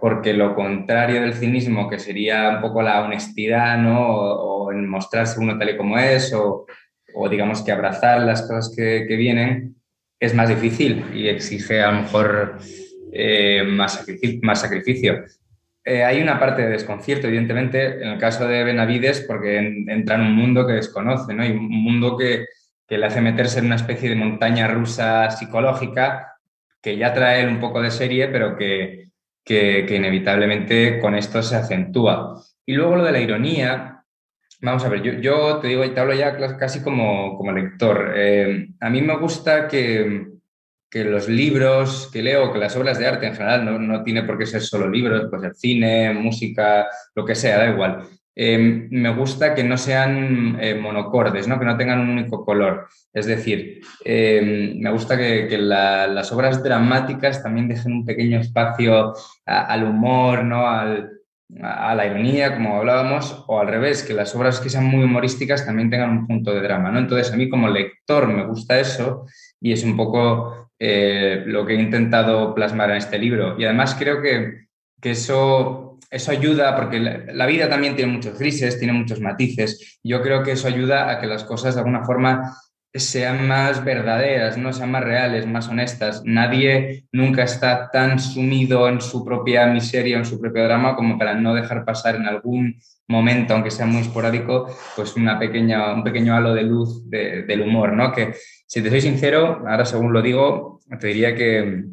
porque 0.00 0.32
lo 0.32 0.54
contrario 0.54 1.20
del 1.20 1.34
cinismo, 1.34 1.88
que 1.88 1.98
sería 1.98 2.50
un 2.50 2.60
poco 2.60 2.82
la 2.82 3.02
honestidad, 3.02 3.78
¿no? 3.78 4.08
O, 4.08 4.72
en 4.72 4.88
mostrarse 4.88 5.38
uno 5.38 5.56
tal 5.56 5.70
y 5.70 5.76
como 5.76 5.96
es, 5.98 6.32
o, 6.34 6.66
digamos 7.30 7.62
que 7.62 7.72
abrazar 7.72 8.20
las 8.22 8.42
cosas 8.42 8.74
que, 8.76 9.04
vienen, 9.16 9.76
es 10.18 10.34
más 10.34 10.48
difícil 10.48 11.04
y 11.14 11.28
exige 11.28 11.82
a 11.82 11.92
lo 11.92 12.02
mejor 12.02 12.58
eh, 13.12 13.62
más, 13.64 14.04
más 14.42 14.60
sacrificio. 14.60 15.24
Eh, 15.88 16.02
hay 16.02 16.20
una 16.20 16.40
parte 16.40 16.62
de 16.62 16.70
desconcierto, 16.70 17.28
evidentemente, 17.28 18.02
en 18.02 18.08
el 18.08 18.18
caso 18.18 18.48
de 18.48 18.64
Benavides, 18.64 19.20
porque 19.20 19.58
entra 19.86 20.16
en 20.16 20.22
un 20.22 20.34
mundo 20.34 20.66
que 20.66 20.72
desconoce, 20.72 21.32
¿no? 21.32 21.46
Y 21.46 21.52
un 21.52 21.68
mundo 21.68 22.16
que, 22.16 22.44
le 22.88 23.06
hace 23.06 23.20
meterse 23.20 23.60
en 23.60 23.66
una 23.66 23.76
especie 23.76 24.08
de 24.08 24.16
montaña 24.16 24.66
rusa 24.66 25.30
psicológica 25.30 26.34
que 26.80 26.96
ya 26.96 27.12
trae 27.12 27.42
él 27.42 27.48
un 27.48 27.60
poco 27.60 27.80
de 27.82 27.92
serie, 27.92 28.28
pero 28.28 28.56
que, 28.56 29.10
que, 29.44 29.86
inevitablemente 29.88 30.98
con 30.98 31.14
esto 31.14 31.40
se 31.40 31.54
acentúa. 31.54 32.42
Y 32.64 32.74
luego 32.74 32.96
lo 32.96 33.04
de 33.04 33.12
la 33.12 33.20
ironía, 33.20 34.02
vamos 34.60 34.84
a 34.84 34.88
ver, 34.88 35.02
yo, 35.02 35.12
yo 35.20 35.58
te 35.60 35.68
digo, 35.68 35.88
te 35.88 36.00
hablo 36.00 36.14
ya 36.14 36.36
casi 36.56 36.82
como, 36.82 37.36
como 37.36 37.52
lector. 37.52 38.12
Eh, 38.16 38.70
a 38.80 38.90
mí 38.90 39.02
me 39.02 39.16
gusta 39.18 39.68
que, 39.68 40.26
que 40.96 41.04
los 41.04 41.28
libros 41.28 42.08
que 42.10 42.22
leo, 42.22 42.50
que 42.54 42.58
las 42.58 42.74
obras 42.74 42.98
de 42.98 43.06
arte 43.06 43.26
en 43.26 43.34
general, 43.34 43.66
no, 43.66 43.78
no 43.78 44.02
tiene 44.02 44.22
por 44.22 44.38
qué 44.38 44.46
ser 44.46 44.62
solo 44.62 44.88
libros, 44.88 45.26
puede 45.28 45.42
ser 45.42 45.54
cine, 45.54 46.14
música, 46.14 46.86
lo 47.14 47.22
que 47.22 47.34
sea, 47.34 47.58
da 47.58 47.68
igual. 47.68 48.08
Em, 48.34 48.88
me 48.90 49.10
gusta 49.10 49.54
que 49.54 49.62
no 49.62 49.76
sean 49.76 50.56
eh, 50.58 50.74
monocordes, 50.74 51.46
¿no? 51.48 51.58
que 51.58 51.66
no 51.66 51.76
tengan 51.76 52.00
un 52.00 52.08
único 52.08 52.46
color. 52.46 52.88
Es 53.12 53.26
decir, 53.26 53.82
em, 54.06 54.78
me 54.80 54.90
gusta 54.90 55.18
que, 55.18 55.58
las 55.58 56.32
obras 56.32 56.62
dramáticas 56.62 57.42
también 57.42 57.68
dejen 57.68 57.92
un 57.92 58.06
pequeño 58.06 58.40
espacio 58.40 59.12
al 59.44 59.84
humor, 59.84 60.44
¿no? 60.44 60.66
Al, 60.66 61.10
a 61.62 61.94
la 61.94 62.06
ironía, 62.06 62.54
como 62.54 62.76
hablábamos, 62.76 63.44
o 63.46 63.60
al 63.60 63.68
revés, 63.68 64.02
que 64.02 64.14
las 64.14 64.34
obras 64.34 64.60
que 64.60 64.70
sean 64.70 64.86
muy 64.86 65.04
humorísticas 65.04 65.64
también 65.64 65.90
tengan 65.90 66.10
un 66.10 66.26
punto 66.26 66.52
de 66.54 66.62
drama. 66.62 66.90
¿no? 66.90 66.98
Entonces, 66.98 67.32
a 67.32 67.36
mí 67.36 67.48
como 67.48 67.68
lector 67.68 68.26
me 68.26 68.46
gusta 68.46 68.80
eso 68.80 69.26
y 69.60 69.72
es 69.72 69.84
un 69.84 69.96
poco 69.96 70.65
eh, 70.78 71.42
lo 71.46 71.64
que 71.64 71.74
he 71.74 71.80
intentado 71.80 72.54
plasmar 72.54 72.90
en 72.90 72.96
este 72.96 73.18
libro. 73.18 73.56
Y 73.58 73.64
además 73.64 73.96
creo 73.98 74.20
que, 74.20 74.66
eso, 75.02 75.98
eso 76.10 76.30
ayuda, 76.32 76.74
porque 76.74 76.98
la, 76.98 77.46
vida 77.46 77.68
también 77.68 77.94
tiene 77.94 78.12
muchos 78.12 78.38
grises, 78.38 78.78
tiene 78.78 78.92
muchos 78.92 79.20
matices. 79.20 80.00
Yo 80.02 80.20
creo 80.20 80.42
que 80.42 80.52
eso 80.52 80.68
ayuda 80.68 81.10
a 81.10 81.20
que 81.20 81.26
las 81.26 81.44
cosas 81.44 81.74
de 81.74 81.80
alguna 81.80 82.04
forma 82.04 82.56
sean 82.92 83.46
más 83.46 83.84
verdaderas, 83.84 84.56
no 84.58 84.72
sean 84.72 84.90
más 84.90 85.04
reales, 85.04 85.46
más 85.46 85.68
honestas. 85.68 86.22
Nadie 86.24 87.06
nunca 87.12 87.44
está 87.44 87.90
tan 87.90 88.18
sumido 88.18 88.88
en 88.88 89.00
su 89.00 89.24
propia 89.24 89.66
miseria, 89.66 90.16
en 90.16 90.24
su 90.24 90.40
propio 90.40 90.64
drama, 90.64 90.96
como 90.96 91.18
para 91.18 91.34
no 91.34 91.54
dejar 91.54 91.84
pasar 91.84 92.16
en 92.16 92.26
algún 92.26 92.80
momento, 93.08 93.54
aunque 93.54 93.70
sea 93.70 93.86
muy 93.86 94.02
esporádico, 94.02 94.66
pues 94.96 95.14
una 95.16 95.38
pequeña, 95.38 95.94
un 95.94 96.02
pequeño 96.02 96.34
halo 96.34 96.54
de 96.54 96.62
luz 96.62 97.08
del 97.08 97.62
humor, 97.62 97.92
¿no? 97.92 98.12
Que 98.12 98.34
si 98.66 98.82
te 98.82 98.90
soy 98.90 99.00
sincero, 99.00 99.62
ahora 99.66 99.84
según 99.84 100.12
lo 100.12 100.22
digo, 100.22 100.80
te 101.00 101.08
diría 101.08 101.34
que, 101.34 101.84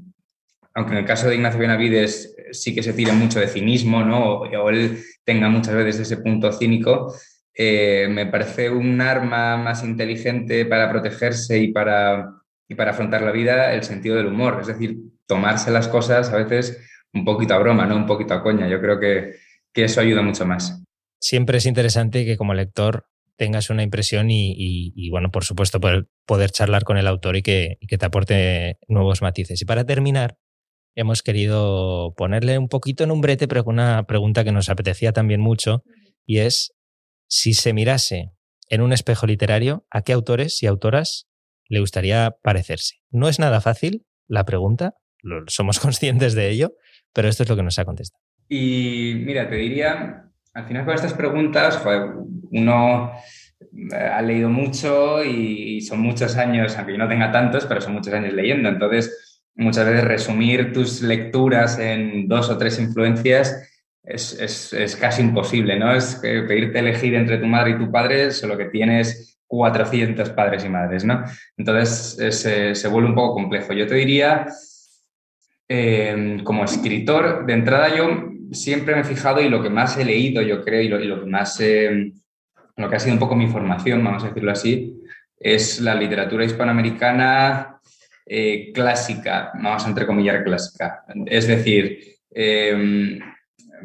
aunque 0.74 0.92
en 0.94 0.98
el 0.98 1.06
caso 1.06 1.28
de 1.28 1.36
Ignacio 1.36 1.60
Benavides 1.60 2.36
sí 2.52 2.74
que 2.74 2.84
se 2.84 2.94
tire 2.94 3.12
mucho 3.12 3.40
de 3.40 3.48
cinismo, 3.48 4.04
¿no? 4.04 4.42
O, 4.42 4.70
él 4.70 5.04
tenga 5.24 5.50
muchas 5.50 5.76
veces 5.76 6.02
ese 6.02 6.18
punto 6.18 6.52
cínico, 6.52 7.14
eh, 7.54 8.08
me 8.10 8.26
parece 8.26 8.70
un 8.70 9.00
arma 9.00 9.58
más 9.58 9.84
inteligente 9.84 10.66
para 10.66 10.90
protegerse 10.90 11.60
y 11.60 11.72
para, 11.72 12.32
para 12.76 12.92
afrontar 12.92 13.22
la 13.22 13.32
vida 13.32 13.74
el 13.74 13.84
sentido 13.84 14.16
del 14.16 14.28
humor. 14.28 14.58
Es 14.62 14.68
decir, 14.68 14.98
tomarse 15.28 15.70
las 15.70 15.88
cosas 15.88 16.32
a 16.32 16.38
veces 16.38 16.82
un 17.14 17.24
poquito 17.24 17.54
a 17.54 17.60
broma, 17.60 17.86
¿no? 17.86 17.96
Un 17.96 18.08
poquito 18.08 18.34
a 18.34 18.42
coña. 18.42 18.68
Yo 18.68 18.82
creo 18.82 19.00
que, 19.00 19.36
que 19.72 19.84
eso 19.84 20.02
ayuda 20.02 20.24
mucho 20.24 20.46
más 20.46 20.84
siempre 21.24 21.58
es 21.58 21.66
interesante 21.66 22.26
que 22.26 22.38
como 22.38 22.54
lector 22.54 23.06
tengas 23.38 23.70
una 23.70 23.84
impresión 23.84 24.28
y, 24.30 25.10
bueno, 25.10 25.32
por 25.32 25.44
supuesto, 25.44 25.80
poder, 25.80 26.08
poder, 26.26 26.52
charlar 26.52 26.84
con 26.84 26.98
el 26.98 27.08
autor 27.08 27.36
y 27.36 27.42
que, 27.42 27.78
que 27.88 27.98
te 27.98 28.06
aporte 28.06 28.78
nuevos 28.88 29.22
matices. 29.22 29.62
Y 29.62 29.66
para 29.66 29.86
terminar, 29.86 30.38
hemos 30.96 31.24
querido 31.24 32.14
ponerle 32.16 32.58
un 32.58 32.68
poquito 32.68 33.04
en 33.04 33.12
un 33.12 33.22
brete, 33.22 33.48
pero 33.48 33.64
con 33.64 33.76
una 33.76 34.04
pregunta 34.04 34.44
que 34.44 34.52
nos 34.52 34.70
apetecía 34.70 35.12
también 35.12 35.42
mucho, 35.42 35.84
y 36.26 36.40
es 36.40 36.74
si 37.28 37.54
se 37.54 37.74
mirase 37.74 38.32
en 38.70 38.82
un 38.82 38.94
espejo 38.94 39.26
literario, 39.26 39.86
¿a 39.90 40.02
qué 40.04 40.14
autores 40.14 40.62
y 40.64 40.68
autoras 40.68 41.28
le 41.68 41.80
gustaría 41.80 42.36
parecerse? 42.44 42.98
No 43.10 43.28
es 43.28 43.40
nada 43.40 43.62
fácil 43.62 44.06
la 44.28 44.46
pregunta, 44.46 44.94
somos 45.48 45.80
conscientes 45.82 46.34
de 46.34 46.50
ello, 46.50 46.74
pero 47.14 47.28
esto 47.28 47.44
es 47.44 47.50
lo 47.50 47.56
que 47.56 47.64
nos 47.64 47.80
ha 47.80 47.86
contestado. 47.86 48.22
Y 48.50 49.14
mira, 49.16 49.50
te 49.50 49.56
diría 49.56 50.32
al 50.54 50.66
final 50.66 50.86
con 50.86 50.94
estas 50.94 51.14
preguntas, 51.14 51.82
uno 52.52 53.12
eh, 53.92 53.96
ha 53.96 54.22
leído 54.22 54.50
mucho 54.50 55.24
y 55.24 55.82
son 55.82 56.00
muchos 56.00 56.38
años, 56.38 56.78
aunque 56.78 56.94
yo 56.94 56.98
no 56.98 57.08
tenga 57.08 57.32
tantos, 57.32 57.66
pero 57.66 57.82
son 57.82 57.94
muchos 57.94 58.14
años 58.14 58.34
leyendo. 58.34 58.70
Entonces, 58.70 59.42
muchas 59.56 59.86
veces 59.86 60.04
resumir 60.04 60.72
tus 60.72 61.02
lecturas 61.02 61.80
en 61.80 62.28
dos 62.28 62.50
o 62.50 62.58
tres 62.58 62.80
influencias 62.80 63.70
es, 64.04 64.98
casi 65.00 65.22
imposible, 65.22 65.80
¿no? 65.80 65.96
Es 65.96 66.16
pedirte 66.16 66.80
elegir 66.80 67.16
entre 67.16 67.38
tu 67.38 67.48
madre 67.48 67.72
y 67.72 67.78
tu 67.78 67.92
padre, 67.92 68.32
solo 68.32 68.58
que 68.58 68.66
tienes 68.66 69.40
400 69.48 70.30
padres 70.32 70.66
y 70.66 70.70
madres, 70.70 71.04
¿no? 71.06 71.24
Entonces, 71.58 72.46
eh, 72.46 72.76
se 72.76 72.88
vuelve 72.90 73.10
un 73.10 73.16
poco 73.16 73.36
complejo. 73.36 73.74
Yo 73.74 73.88
te 73.88 73.96
diría, 73.96 74.46
eh, 75.68 76.38
como 76.44 76.66
escritor, 76.66 77.46
de 77.46 77.54
entrada 77.54 77.96
yo 77.96 78.33
siempre 78.52 78.96
me 78.96 79.02
he 79.02 79.06
fijado 79.06 79.42
y 79.42 79.50
lo 79.50 79.62
que 79.62 79.70
más 79.70 79.98
he 79.98 80.06
leído, 80.06 80.42
yo 80.42 80.64
creo, 80.64 80.82
y 80.82 80.88
lo, 80.88 81.20
que 81.20 81.26
más, 81.26 81.60
lo 82.76 82.90
que 82.90 82.96
ha 82.96 83.00
sido 83.00 83.14
un 83.14 83.20
poco 83.20 83.36
mi 83.36 83.48
formación, 83.48 84.04
vamos 84.04 84.24
a 84.24 84.28
decirlo 84.28 84.52
así, 84.52 85.00
es 85.40 85.82
la 85.82 85.96
literatura 85.96 86.46
hispanoamericana 86.46 87.80
eh, 88.26 88.72
clásica, 88.74 89.52
vamos 89.56 89.86
a 89.86 89.90
entrecomillar 89.90 90.44
clásica. 90.44 91.04
Es 91.26 91.48
decir, 91.48 92.18
em, 92.32 93.20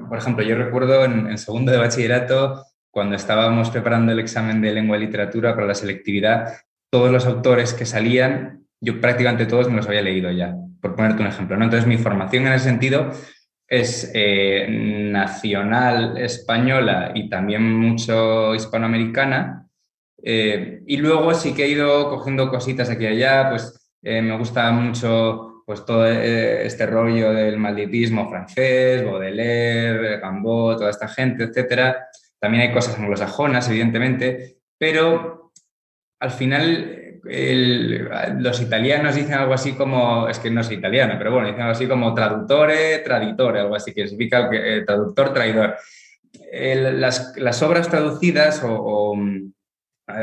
por 0.09 0.18
ejemplo, 0.18 0.44
yo 0.44 0.57
recuerdo 0.57 1.05
en, 1.05 1.37
segundo 1.38 1.73
de 1.73 1.79
bachillerato, 1.79 2.64
cuando 2.90 3.16
estábamos 3.16 3.71
preparando 3.71 4.12
el 4.12 4.21
examen 4.21 4.61
de 4.61 4.73
lengua 4.73 4.97
y 4.97 5.01
literatura 5.01 5.55
para 5.55 5.66
la 5.66 5.75
selectividad, 5.75 6.55
todos 6.90 7.11
los 7.11 7.27
autores 7.27 7.75
que 7.75 7.85
salían, 7.85 8.64
yo 8.81 9.01
prácticamente 9.01 9.47
todos 9.47 9.68
me 9.68 9.77
los 9.77 9.88
había 9.88 10.03
leído 10.03 10.31
ya, 10.31 10.55
por 10.81 10.94
ponerte 10.94 11.23
un 11.23 11.29
ejemplo. 11.29 11.57
¿no? 11.57 11.64
Entonces, 11.64 11.88
mi 11.88 11.99
formación 11.99 12.47
en 12.47 12.53
ese 12.53 12.64
sentido 12.64 13.11
es 13.68 14.11
eh, 14.14 14.66
nacional 14.68 16.16
española 16.16 17.12
y 17.14 17.28
también 17.28 17.62
mucho 17.62 18.54
hispanoamericana. 18.54 19.68
Eh, 20.22 20.83
y 20.87 20.96
luego 20.96 21.35
sí 21.35 21.54
que 21.54 21.64
he 21.64 21.68
ido 21.68 22.09
cogiendo 22.09 22.48
cositas 22.48 22.88
aquí 22.88 23.04
y 23.04 23.09
allá, 23.09 23.50
pues 23.50 23.92
eh, 24.02 24.22
me 24.22 24.37
gusta 24.38 24.70
mucho 24.72 25.44
pues 25.66 25.85
todo 25.85 26.07
este 26.07 26.87
rollo 26.87 27.31
del 27.31 27.59
malditismo 27.59 28.31
francés, 28.31 29.04
Baudelaire, 29.04 30.18
Gambot, 30.18 30.78
toda 30.78 30.88
esta 30.88 31.09
gente, 31.09 31.44
etc. 31.44 31.94
También 32.40 32.62
hay 32.62 32.72
cosas 32.72 32.98
anglosajonas, 32.98 33.68
evidentemente, 33.68 34.61
pero 34.78 35.52
al 36.20 36.31
final 36.31 37.08
los 37.28 38.60
italianos 38.60 39.14
dicen 39.14 39.34
algo 39.34 39.52
así 39.52 39.72
como, 39.72 40.28
es 40.28 40.38
que 40.38 40.50
no 40.50 40.62
soy 40.62 40.76
italiano, 40.76 41.14
pero 41.18 41.32
bueno, 41.32 41.48
dicen 41.48 41.62
algo 41.62 41.72
así 41.72 41.86
como 41.86 42.14
traductore, 42.14 42.98
traditore, 42.98 43.60
algo 43.60 43.76
así, 43.76 43.92
que 43.92 44.08
significa 44.08 44.48
eh, 44.52 44.84
traductor, 44.86 45.32
traidor. 45.34 45.76
las, 46.52 47.62
obras 47.62 47.88
traducidas 47.88 48.62
o, 48.64 49.14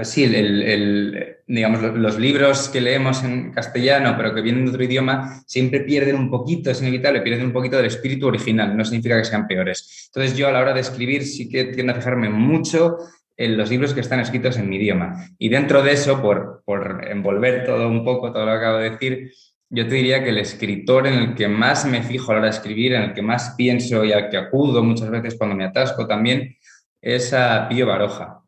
sí, 0.04 0.24
el, 0.24 1.38
digamos, 1.48 1.82
los 1.82 2.18
libros 2.18 2.70
que 2.70 2.82
leemos 2.82 3.24
en 3.24 3.52
castellano, 3.52 4.16
pero 4.18 4.34
que 4.34 4.42
vienen 4.42 4.66
de 4.66 4.72
otro 4.72 4.84
idioma, 4.84 5.44
siempre 5.46 5.82
pierden 5.82 6.16
un 6.16 6.32
poquito, 6.32 6.72
es 6.72 6.82
inevitable, 6.82 7.22
pierden 7.22 7.46
un 7.46 7.54
poquito 7.54 7.78
del 7.78 7.86
espíritu 7.86 8.28
original, 8.28 8.76
no 8.76 8.84
significa 8.84 9.18
que 9.18 9.26
sean 9.26 9.46
peores. 9.46 10.08
Entonces 10.08 10.36
yo 10.36 10.48
a 10.48 10.52
la 10.52 10.62
hora 10.62 10.74
de 10.74 10.82
escribir 10.82 11.24
sí 11.24 11.48
que 11.48 11.66
tiendo 11.66 11.94
a 11.94 11.96
fijarme 11.96 12.30
mucho 12.30 12.98
en 13.38 13.58
los 13.58 13.70
libros 13.70 13.94
que 13.94 14.00
están 14.00 14.20
escritos 14.20 14.58
en 14.58 14.70
mi 14.70 14.78
idioma. 14.78 15.28
Y 15.38 15.50
dentro 15.50 15.84
de 15.84 15.92
eso, 15.94 16.22
por, 16.22 16.64
por 16.66 17.06
envolver 17.10 17.66
todo 17.66 17.88
un 17.88 18.04
poco, 18.04 18.32
todo 18.32 18.46
lo 18.46 18.52
que 18.52 18.58
acabo 18.58 18.78
de 18.78 18.90
decir, 18.92 19.32
yo 19.70 19.88
te 19.88 19.96
diría 19.96 20.24
que 20.24 20.30
el 20.30 20.38
escritor 20.38 21.08
en 21.08 21.16
el 21.16 21.36
que 21.36 21.48
más 21.48 21.86
me 21.86 22.04
fijo 22.04 22.32
a 22.32 22.36
la 22.36 22.40
hora 22.40 22.50
de 22.50 22.56
escribir, 22.56 22.94
en 22.94 23.02
el 23.02 23.14
que 23.14 23.22
más 23.22 23.56
pienso 23.58 24.06
y 24.06 24.14
al 24.14 24.30
que 24.30 24.38
acudo 24.38 24.84
muchas 24.84 25.10
veces 25.10 25.36
cuando 25.38 25.56
me 25.56 25.66
atasco 25.66 26.08
también, 26.08 26.56
es 27.02 27.34
a 27.34 27.68
Pío 27.68 27.86
Baroja. 27.86 28.42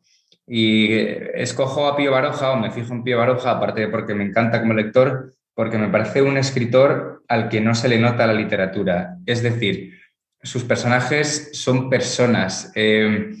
Y 0.46 0.94
escojo 1.34 1.86
a 1.86 1.96
Pío 1.96 2.12
Baroja 2.12 2.52
o 2.52 2.56
me 2.56 2.70
fijo 2.70 2.94
en 2.94 3.04
Pío 3.04 3.18
Baroja, 3.18 3.50
aparte 3.50 3.82
de 3.82 3.88
porque 3.88 4.14
me 4.14 4.24
encanta 4.24 4.60
como 4.60 4.72
lector, 4.72 5.34
porque 5.54 5.76
me 5.76 5.88
parece 5.88 6.22
un 6.22 6.38
escritor 6.38 7.24
al 7.28 7.48
que 7.48 7.60
no 7.60 7.74
se 7.74 7.88
le 7.88 7.98
nota 7.98 8.26
la 8.26 8.32
literatura. 8.32 9.18
Es 9.26 9.42
decir, 9.42 9.98
sus 10.42 10.64
personajes 10.64 11.50
son 11.52 11.90
personas. 11.90 12.72
Eh, 12.74 13.32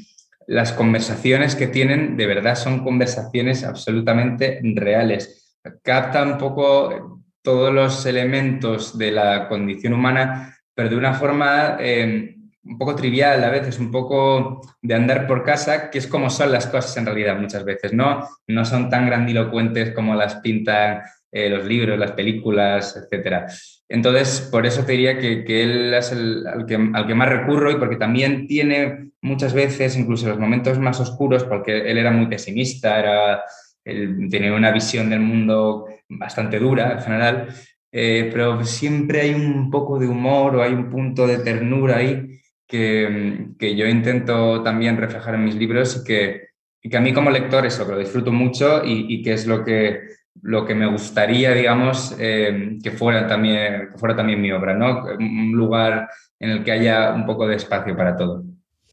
las 0.48 0.72
conversaciones 0.72 1.54
que 1.54 1.66
tienen 1.66 2.16
de 2.16 2.26
verdad 2.26 2.54
son 2.54 2.82
conversaciones 2.82 3.64
absolutamente 3.64 4.60
reales. 4.62 5.58
Capta 5.82 6.22
un 6.22 6.38
poco 6.38 7.22
todos 7.42 7.72
los 7.72 8.06
elementos 8.06 8.96
de 8.96 9.10
la 9.10 9.46
condición 9.46 9.92
humana, 9.92 10.56
pero 10.74 10.88
de 10.88 10.96
una 10.96 11.12
forma 11.12 11.76
eh, 11.78 12.34
un 12.64 12.78
poco 12.78 12.94
trivial 12.94 13.44
a 13.44 13.50
veces, 13.50 13.78
un 13.78 13.90
poco 13.90 14.62
de 14.80 14.94
andar 14.94 15.26
por 15.26 15.44
casa, 15.44 15.90
que 15.90 15.98
es 15.98 16.06
como 16.06 16.30
son 16.30 16.50
las 16.50 16.66
cosas 16.66 16.96
en 16.96 17.04
realidad 17.04 17.38
muchas 17.38 17.62
veces, 17.62 17.92
¿no? 17.92 18.26
No 18.46 18.64
son 18.64 18.88
tan 18.88 19.04
grandilocuentes 19.04 19.92
como 19.92 20.14
las 20.14 20.36
pintan 20.36 21.02
eh, 21.30 21.50
los 21.50 21.66
libros, 21.66 21.98
las 21.98 22.12
películas, 22.12 22.96
etcétera. 22.96 23.46
Entonces, 23.88 24.46
por 24.50 24.66
eso 24.66 24.84
te 24.84 24.92
diría 24.92 25.18
que, 25.18 25.62
él 25.62 25.94
es 25.94 26.12
el, 26.12 26.46
al, 26.46 26.66
que, 26.66 26.74
al, 26.74 27.06
que, 27.06 27.14
más 27.14 27.28
recurro 27.28 27.70
y 27.70 27.76
porque 27.76 27.96
también 27.96 28.46
tiene 28.46 29.12
muchas 29.22 29.54
veces, 29.54 29.96
incluso 29.96 30.28
los 30.28 30.38
momentos 30.38 30.78
más 30.78 31.00
oscuros, 31.00 31.44
porque 31.44 31.90
él 31.90 31.96
era 31.96 32.10
muy 32.10 32.26
pesimista, 32.26 32.98
era, 32.98 33.44
él 33.84 34.28
tenía 34.30 34.52
una 34.52 34.72
visión 34.72 35.08
del 35.08 35.20
mundo 35.20 35.86
bastante 36.08 36.58
dura 36.58 36.92
en 36.92 37.00
general, 37.00 37.48
eh, 37.90 38.28
pero 38.30 38.62
siempre 38.64 39.22
hay 39.22 39.34
un 39.34 39.70
poco 39.70 39.98
de 39.98 40.06
humor 40.06 40.56
o 40.56 40.62
hay 40.62 40.72
un 40.72 40.90
punto 40.90 41.26
de 41.26 41.38
ternura 41.38 41.96
ahí 41.96 42.40
que, 42.66 43.48
que 43.58 43.74
yo 43.74 43.86
intento 43.86 44.62
también 44.62 44.98
reflejar 44.98 45.34
en 45.34 45.44
mis 45.44 45.54
libros 45.54 46.02
y 46.02 46.04
que, 46.04 46.48
que 46.82 46.96
a 46.96 47.00
mí 47.00 47.14
como 47.14 47.30
lector 47.30 47.64
eso, 47.64 47.86
que 47.86 47.92
lo 47.92 47.98
disfruto 47.98 48.30
mucho 48.32 48.84
y, 48.84 49.06
y 49.08 49.22
que 49.22 49.32
es 49.32 49.46
lo 49.46 49.64
que 49.64 50.17
lo 50.42 50.64
que 50.66 50.74
me 50.74 50.86
gustaría, 50.86 51.52
digamos, 51.52 52.16
eh, 52.18 52.78
que, 52.82 52.90
fuera 52.90 53.26
también, 53.26 53.90
fuera 53.96 54.16
también 54.16 54.40
mi 54.40 54.52
obra, 54.52 54.74
¿no? 54.74 55.04
Un 55.18 55.52
lugar 55.52 56.08
en 56.38 56.50
el 56.50 56.64
que 56.64 56.72
haya 56.72 57.12
un 57.12 57.26
poco 57.26 57.46
de 57.46 57.56
espacio 57.56 57.96
para 57.96 58.16
todo. 58.16 58.44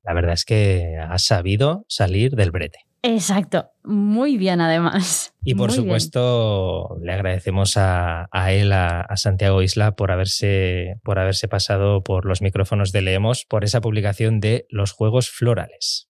La 0.03 0.13
verdad 0.13 0.34
es 0.34 0.45
que 0.45 0.97
has 0.97 1.23
sabido 1.23 1.86
salir 1.88 2.36
del 2.36 2.51
brete. 2.51 2.79
Exacto, 3.01 3.69
muy 3.84 4.36
bien 4.36 4.62
además. 4.62 5.36
Y 5.43 5.53
por 5.53 5.71
supuesto 5.71 6.97
le 7.03 7.13
agradecemos 7.13 7.77
a, 7.77 8.27
él, 8.49 8.71
a, 8.73 9.05
Santiago 9.15 9.62
Isla, 9.62 9.95
por 9.95 10.12
haberse, 10.12 10.95
por 11.03 11.19
haberse 11.19 11.47
pasado 11.47 12.03
por 12.03 12.25
los 12.25 12.41
micrófonos 12.41 12.91
de 12.91 13.03
Leemos, 13.03 13.45
por 13.45 13.63
esa 13.63 13.79
publicación 13.79 14.39
de 14.39 14.65
Los 14.69 14.91
Juegos 14.91 15.29
Florales. 15.29 16.10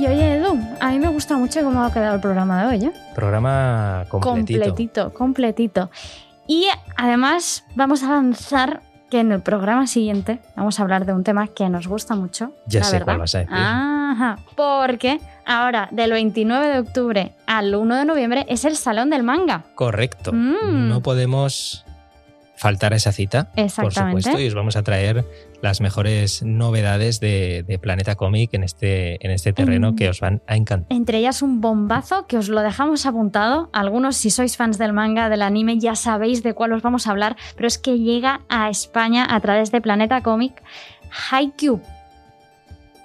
Y 0.00 0.06
oye, 0.06 0.36
Edu, 0.36 0.58
a 0.80 0.92
mí 0.92 0.98
me 0.98 1.08
gusta 1.08 1.36
mucho 1.36 1.60
cómo 1.62 1.84
ha 1.84 1.92
quedado 1.92 2.14
el 2.14 2.22
programa 2.22 2.62
de 2.62 2.68
hoy. 2.68 2.84
¿eh? 2.86 2.92
Programa 3.14 4.06
completito. 4.08 4.64
Completito, 4.64 5.12
completito. 5.12 5.90
Y 6.46 6.68
además 6.96 7.66
vamos 7.74 8.02
a 8.02 8.06
avanzar 8.06 8.80
que 9.10 9.20
en 9.20 9.30
el 9.30 9.42
programa 9.42 9.86
siguiente 9.86 10.40
vamos 10.56 10.80
a 10.80 10.84
hablar 10.84 11.04
de 11.04 11.12
un 11.12 11.22
tema 11.22 11.48
que 11.48 11.68
nos 11.68 11.86
gusta 11.86 12.14
mucho. 12.14 12.54
Ya 12.64 12.82
sé 12.82 12.92
verdad. 12.92 13.04
cuál 13.04 13.18
vas 13.18 13.34
a 13.34 13.38
decir. 13.40 13.54
Ajá, 13.54 14.38
porque 14.56 15.20
ahora, 15.44 15.90
del 15.90 16.12
29 16.12 16.68
de 16.68 16.78
octubre 16.78 17.32
al 17.46 17.74
1 17.74 17.96
de 17.96 18.04
noviembre, 18.06 18.46
es 18.48 18.64
el 18.64 18.76
Salón 18.76 19.10
del 19.10 19.22
Manga. 19.22 19.64
Correcto. 19.74 20.32
Mm. 20.32 20.88
No 20.88 21.02
podemos 21.02 21.84
faltar 22.60 22.92
a 22.92 22.96
esa 22.96 23.10
cita, 23.10 23.50
por 23.76 23.90
supuesto, 23.90 24.38
y 24.38 24.46
os 24.46 24.52
vamos 24.54 24.76
a 24.76 24.82
traer 24.82 25.24
las 25.62 25.80
mejores 25.80 26.42
novedades 26.42 27.18
de, 27.18 27.64
de 27.66 27.78
Planeta 27.78 28.16
Comic 28.16 28.52
en 28.52 28.64
este, 28.64 29.24
en 29.24 29.30
este 29.32 29.54
terreno 29.54 29.92
Mm. 29.92 29.96
que 29.96 30.08
os 30.10 30.20
van 30.20 30.42
a 30.46 30.56
encantar. 30.56 30.94
Entre 30.94 31.16
ellas 31.18 31.40
un 31.40 31.62
bombazo 31.62 32.26
que 32.26 32.36
os 32.36 32.50
lo 32.50 32.60
dejamos 32.60 33.06
apuntado. 33.06 33.70
Algunos, 33.72 34.16
si 34.18 34.28
sois 34.30 34.58
fans 34.58 34.76
del 34.76 34.92
manga, 34.92 35.30
del 35.30 35.40
anime, 35.40 35.78
ya 35.78 35.94
sabéis 35.94 36.42
de 36.42 36.52
cuál 36.52 36.74
os 36.74 36.82
vamos 36.82 37.06
a 37.06 37.12
hablar, 37.12 37.34
pero 37.56 37.66
es 37.66 37.78
que 37.78 37.98
llega 37.98 38.42
a 38.50 38.68
España 38.68 39.26
a 39.30 39.40
través 39.40 39.70
de 39.72 39.80
Planeta 39.80 40.20
Comic 40.22 40.62
Haikyuu. 41.30 41.80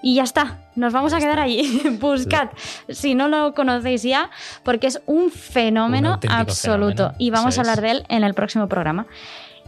Y 0.02 0.15
ya 0.15 0.24
está, 0.24 0.60
nos 0.76 0.94
vamos 0.94 1.13
a 1.13 1.20
quedar 1.20 1.39
allí. 1.39 1.82
Buscad, 2.02 2.50
si 2.89 3.15
no 3.15 3.28
lo 3.30 3.54
conocéis 3.56 4.04
ya, 4.04 4.30
porque 4.63 4.88
es 4.88 5.02
un 5.08 5.32
fenómeno 5.32 6.20
Un 6.22 6.30
absoluto. 6.32 6.96
fenómeno, 6.96 7.15
Y 7.20 7.30
vamos 7.32 7.58
a 7.58 7.62
hablar 7.62 7.82
de 7.82 7.91
él 7.91 8.06
en 8.10 8.24
el 8.24 8.34
próximo 8.36 8.68
programa. 8.68 9.08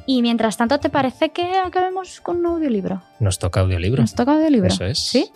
Y 0.10 0.22
mientras 0.22 0.56
tanto, 0.56 0.80
¿te 0.80 0.90
parece 0.90 1.32
que 1.32 1.58
acabemos 1.58 2.22
con 2.22 2.38
un 2.38 2.46
audiolibro? 2.46 3.02
Nos 3.20 3.40
toca 3.40 3.60
audiolibro. 3.60 4.02
Nos 4.02 4.16
toca 4.16 4.36
audiolibro. 4.36 4.70
Eso 4.70 4.86
es. 4.86 5.00
¿Sí? 5.00 5.30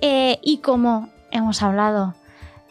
Eh, 0.00 0.40
y 0.42 0.58
como 0.58 1.08
hemos 1.30 1.62
hablado 1.62 2.14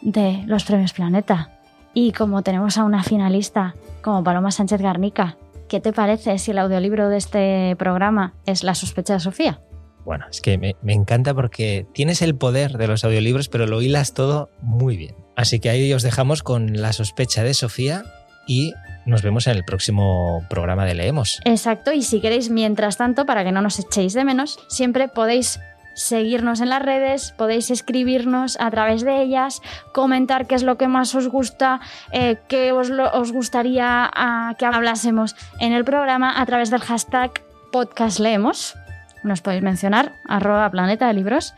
de 0.02 0.42
los 0.46 0.64
premios 0.64 0.92
Planeta 0.92 1.58
y 1.94 2.12
como 2.12 2.42
tenemos 2.42 2.76
a 2.76 2.84
una 2.84 3.02
finalista 3.02 3.74
como 4.02 4.22
Paloma 4.22 4.50
Sánchez 4.50 4.82
Garnica, 4.82 5.38
¿qué 5.68 5.80
te 5.80 5.94
parece 5.94 6.38
si 6.38 6.50
el 6.50 6.58
audiolibro 6.58 7.08
de 7.08 7.16
este 7.16 7.74
programa 7.78 8.34
es 8.44 8.62
La 8.62 8.74
sospecha 8.74 9.14
de 9.14 9.20
Sofía? 9.20 9.58
Bueno, 10.04 10.26
es 10.30 10.42
que 10.42 10.58
me, 10.58 10.76
me 10.82 10.92
encanta 10.92 11.32
porque 11.32 11.86
tienes 11.94 12.20
el 12.20 12.34
poder 12.34 12.76
de 12.76 12.88
los 12.88 13.04
audiolibros, 13.04 13.48
pero 13.48 13.66
lo 13.66 13.80
hilas 13.80 14.12
todo 14.12 14.50
muy 14.60 14.98
bien. 14.98 15.14
Así 15.34 15.60
que 15.60 15.70
ahí 15.70 15.90
os 15.94 16.02
dejamos 16.02 16.42
con 16.42 16.80
la 16.80 16.92
sospecha 16.92 17.42
de 17.42 17.54
Sofía 17.54 18.04
y 18.48 18.74
nos 19.06 19.22
vemos 19.22 19.46
en 19.46 19.56
el 19.56 19.64
próximo 19.64 20.44
programa 20.50 20.84
de 20.84 20.94
Leemos. 20.94 21.40
Exacto, 21.44 21.92
y 21.92 22.02
si 22.02 22.20
queréis, 22.20 22.50
mientras 22.50 22.96
tanto, 22.96 23.24
para 23.24 23.44
que 23.44 23.52
no 23.52 23.62
nos 23.62 23.78
echéis 23.78 24.12
de 24.14 24.24
menos, 24.24 24.58
siempre 24.68 25.06
podéis 25.08 25.60
seguirnos 25.94 26.60
en 26.60 26.68
las 26.68 26.82
redes, 26.82 27.32
podéis 27.36 27.70
escribirnos 27.70 28.56
a 28.60 28.70
través 28.70 29.02
de 29.02 29.20
ellas, 29.20 29.60
comentar 29.92 30.46
qué 30.46 30.54
es 30.54 30.62
lo 30.62 30.76
que 30.78 30.88
más 30.88 31.14
os 31.14 31.28
gusta, 31.28 31.80
eh, 32.12 32.36
qué 32.48 32.72
os, 32.72 32.90
os 32.90 33.32
gustaría 33.32 34.08
ah, 34.14 34.54
que 34.58 34.66
hablásemos 34.66 35.34
en 35.58 35.72
el 35.72 35.84
programa 35.84 36.40
a 36.40 36.46
través 36.46 36.70
del 36.70 36.80
hashtag 36.80 37.42
podcastleemos. 37.72 38.76
Nos 39.24 39.40
podéis 39.40 39.62
mencionar, 39.62 40.12
arroba 40.28 40.70
planeta 40.70 41.08
de 41.08 41.14
libros, 41.14 41.54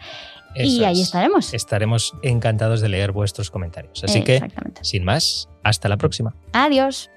y 0.54 0.84
ahí 0.84 1.00
es. 1.00 1.08
estaremos. 1.08 1.54
Estaremos 1.54 2.14
encantados 2.22 2.80
de 2.80 2.88
leer 2.88 3.12
vuestros 3.12 3.50
comentarios. 3.50 4.02
Así 4.04 4.22
que, 4.24 4.36
Exactamente. 4.36 4.84
sin 4.84 5.04
más, 5.04 5.48
hasta 5.62 5.88
la 5.88 5.96
próxima. 5.96 6.34
Adiós. 6.52 7.10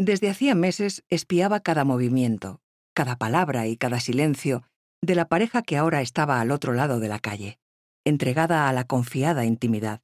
Desde 0.00 0.30
hacía 0.30 0.54
meses 0.54 1.04
espiaba 1.10 1.60
cada 1.60 1.84
movimiento, 1.84 2.62
cada 2.94 3.16
palabra 3.16 3.66
y 3.66 3.76
cada 3.76 4.00
silencio 4.00 4.62
de 5.02 5.14
la 5.14 5.28
pareja 5.28 5.62
que 5.62 5.76
ahora 5.76 6.00
estaba 6.00 6.40
al 6.40 6.50
otro 6.50 6.72
lado 6.72 6.98
de 6.98 7.08
la 7.08 7.18
calle, 7.18 7.58
entregada 8.04 8.68
a 8.68 8.72
la 8.72 8.84
confiada 8.84 9.44
intimidad, 9.44 10.02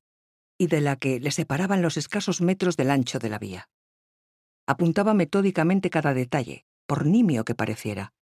y 0.59 0.69
de 0.69 0.81
la 0.81 0.97
que 0.97 1.21
le 1.21 1.31
separaban 1.31 1.83
los 1.83 1.97
escasos 1.97 2.41
metros 2.41 2.77
del 2.77 2.91
ancho 2.91 3.19
de 3.19 3.29
la 3.29 3.39
vía. 3.39 3.69
Apuntaba 4.67 5.15
metódicamente 5.15 5.91
cada 5.91 6.15
detalle, 6.15 6.65
por 6.87 7.07
nimio 7.07 7.45
que 7.45 7.55
pareciera, 7.55 8.13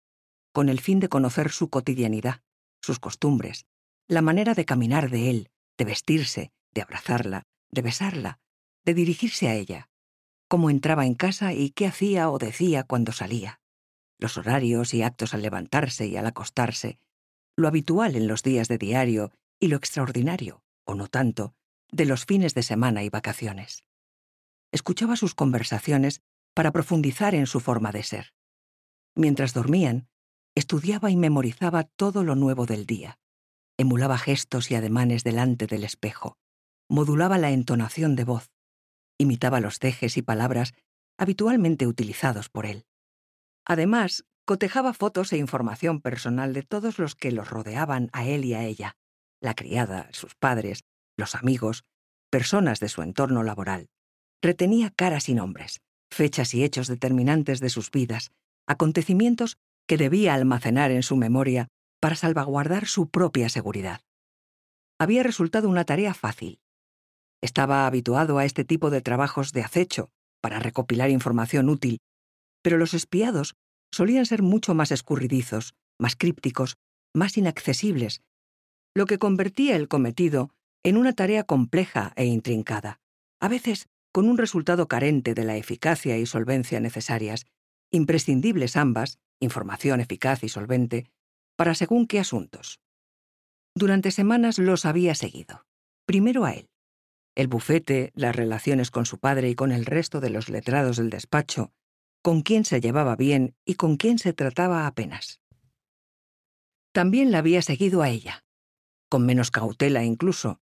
con 0.52 0.68
el 0.68 0.80
fin 0.80 1.00
de 1.00 1.08
conocer 1.08 1.50
su 1.50 1.68
cotidianidad, 1.70 2.42
sus 2.80 2.98
costumbres, 2.98 3.66
la 4.08 4.22
manera 4.22 4.54
de 4.54 4.64
caminar 4.64 5.10
de 5.10 5.30
él, 5.30 5.50
de 5.78 5.84
vestirse, 5.84 6.52
de 6.72 6.82
abrazarla, 6.82 7.44
de 7.70 7.82
besarla, 7.82 8.38
de 8.84 8.94
dirigirse 8.94 9.48
a 9.48 9.54
ella, 9.54 9.88
cómo 10.48 10.68
entraba 10.68 11.06
en 11.06 11.14
casa 11.14 11.54
y 11.54 11.70
qué 11.70 11.86
hacía 11.86 12.30
o 12.30 12.38
decía 12.38 12.82
cuando 12.84 13.12
salía, 13.12 13.60
los 14.18 14.36
horarios 14.36 14.94
y 14.94 15.02
actos 15.02 15.34
al 15.34 15.42
levantarse 15.42 16.06
y 16.06 16.16
al 16.16 16.26
acostarse, 16.26 16.98
lo 17.56 17.68
habitual 17.68 18.16
en 18.16 18.28
los 18.28 18.42
días 18.42 18.68
de 18.68 18.78
diario 18.78 19.32
y 19.62 19.68
lo 19.68 19.76
extraordinario, 19.76 20.64
o 20.84 20.96
no 20.96 21.06
tanto, 21.06 21.54
de 21.92 22.04
los 22.04 22.24
fines 22.24 22.52
de 22.52 22.64
semana 22.64 23.04
y 23.04 23.10
vacaciones. 23.10 23.84
Escuchaba 24.72 25.14
sus 25.14 25.36
conversaciones 25.36 26.20
para 26.52 26.72
profundizar 26.72 27.36
en 27.36 27.46
su 27.46 27.60
forma 27.60 27.92
de 27.92 28.02
ser. 28.02 28.34
Mientras 29.14 29.54
dormían, 29.54 30.08
estudiaba 30.56 31.12
y 31.12 31.16
memorizaba 31.16 31.84
todo 31.84 32.24
lo 32.24 32.34
nuevo 32.34 32.66
del 32.66 32.86
día. 32.86 33.20
Emulaba 33.78 34.18
gestos 34.18 34.68
y 34.72 34.74
ademanes 34.74 35.22
delante 35.22 35.68
del 35.68 35.84
espejo. 35.84 36.38
Modulaba 36.88 37.38
la 37.38 37.52
entonación 37.52 38.16
de 38.16 38.24
voz. 38.24 38.50
Imitaba 39.16 39.60
los 39.60 39.78
cejes 39.78 40.16
y 40.16 40.22
palabras 40.22 40.74
habitualmente 41.16 41.86
utilizados 41.86 42.48
por 42.48 42.66
él. 42.66 42.84
Además, 43.64 44.24
cotejaba 44.44 44.92
fotos 44.92 45.32
e 45.32 45.36
información 45.36 46.00
personal 46.00 46.52
de 46.52 46.64
todos 46.64 46.98
los 46.98 47.14
que 47.14 47.30
los 47.30 47.48
rodeaban 47.48 48.10
a 48.12 48.26
él 48.26 48.44
y 48.44 48.54
a 48.54 48.64
ella, 48.64 48.96
la 49.42 49.54
criada, 49.54 50.08
sus 50.12 50.34
padres, 50.34 50.84
los 51.18 51.34
amigos, 51.34 51.84
personas 52.30 52.80
de 52.80 52.88
su 52.88 53.02
entorno 53.02 53.42
laboral. 53.42 53.88
Retenía 54.40 54.90
caras 54.90 55.28
y 55.28 55.34
nombres, 55.34 55.80
fechas 56.10 56.54
y 56.54 56.64
hechos 56.64 56.86
determinantes 56.86 57.60
de 57.60 57.68
sus 57.68 57.90
vidas, 57.90 58.32
acontecimientos 58.66 59.58
que 59.86 59.98
debía 59.98 60.34
almacenar 60.34 60.90
en 60.90 61.02
su 61.02 61.16
memoria 61.16 61.68
para 62.00 62.16
salvaguardar 62.16 62.86
su 62.86 63.10
propia 63.10 63.48
seguridad. 63.48 64.00
Había 64.98 65.22
resultado 65.22 65.68
una 65.68 65.84
tarea 65.84 66.14
fácil. 66.14 66.60
Estaba 67.42 67.86
habituado 67.86 68.38
a 68.38 68.44
este 68.44 68.64
tipo 68.64 68.90
de 68.90 69.00
trabajos 69.00 69.52
de 69.52 69.62
acecho 69.62 70.10
para 70.40 70.60
recopilar 70.60 71.10
información 71.10 71.68
útil, 71.68 71.98
pero 72.62 72.78
los 72.78 72.94
espiados 72.94 73.54
solían 73.92 74.26
ser 74.26 74.42
mucho 74.42 74.74
más 74.74 74.92
escurridizos, 74.92 75.74
más 75.98 76.16
crípticos, 76.16 76.76
más 77.14 77.36
inaccesibles, 77.36 78.20
lo 78.94 79.06
que 79.06 79.18
convertía 79.18 79.76
el 79.76 79.88
cometido 79.88 80.50
en 80.82 80.96
una 80.96 81.12
tarea 81.12 81.44
compleja 81.44 82.12
e 82.16 82.24
intrincada, 82.26 83.00
a 83.40 83.48
veces 83.48 83.88
con 84.12 84.28
un 84.28 84.36
resultado 84.36 84.88
carente 84.88 85.34
de 85.34 85.44
la 85.44 85.56
eficacia 85.56 86.18
y 86.18 86.26
solvencia 86.26 86.80
necesarias, 86.80 87.46
imprescindibles 87.90 88.76
ambas, 88.76 89.18
información 89.40 90.00
eficaz 90.00 90.44
y 90.44 90.48
solvente, 90.48 91.10
para 91.56 91.74
según 91.74 92.06
qué 92.06 92.20
asuntos. 92.20 92.80
Durante 93.74 94.10
semanas 94.10 94.58
los 94.58 94.84
había 94.84 95.14
seguido. 95.14 95.64
Primero 96.04 96.44
a 96.44 96.52
él. 96.52 96.68
El 97.34 97.48
bufete, 97.48 98.12
las 98.14 98.36
relaciones 98.36 98.90
con 98.90 99.06
su 99.06 99.18
padre 99.18 99.48
y 99.48 99.54
con 99.54 99.72
el 99.72 99.86
resto 99.86 100.20
de 100.20 100.28
los 100.28 100.50
letrados 100.50 100.98
del 100.98 101.08
despacho, 101.08 101.72
con 102.20 102.42
quién 102.42 102.66
se 102.66 102.80
llevaba 102.80 103.16
bien 103.16 103.54
y 103.64 103.74
con 103.74 103.96
quién 103.96 104.18
se 104.18 104.34
trataba 104.34 104.86
apenas. 104.86 105.40
También 106.92 107.30
la 107.30 107.38
había 107.38 107.62
seguido 107.62 108.02
a 108.02 108.10
ella, 108.10 108.44
con 109.12 109.26
menos 109.26 109.50
cautela 109.50 110.04
incluso, 110.04 110.58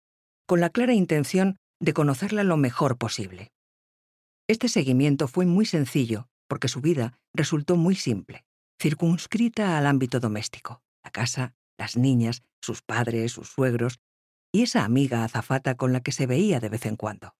con 0.45 0.61
la 0.61 0.69
clara 0.69 0.93
intención 0.93 1.57
de 1.81 1.91
conocerla 1.91 2.45
lo 2.45 2.55
mejor 2.55 2.97
posible. 2.97 3.51
Este 4.47 4.69
seguimiento 4.69 5.27
fue 5.27 5.45
muy 5.45 5.65
sencillo 5.65 6.29
porque 6.47 6.69
su 6.69 6.79
vida 6.79 7.19
resultó 7.33 7.75
muy 7.75 7.95
simple, 7.95 8.45
circunscrita 8.81 9.77
al 9.77 9.85
ámbito 9.85 10.21
doméstico, 10.21 10.81
la 11.03 11.11
casa, 11.11 11.55
las 11.77 11.97
niñas, 11.97 12.41
sus 12.61 12.81
padres, 12.81 13.33
sus 13.33 13.49
suegros 13.49 13.99
y 14.53 14.63
esa 14.63 14.85
amiga 14.85 15.25
azafata 15.25 15.75
con 15.75 15.91
la 15.91 15.99
que 15.99 16.13
se 16.13 16.25
veía 16.25 16.61
de 16.61 16.69
vez 16.69 16.85
en 16.85 16.95
cuando. 16.95 17.35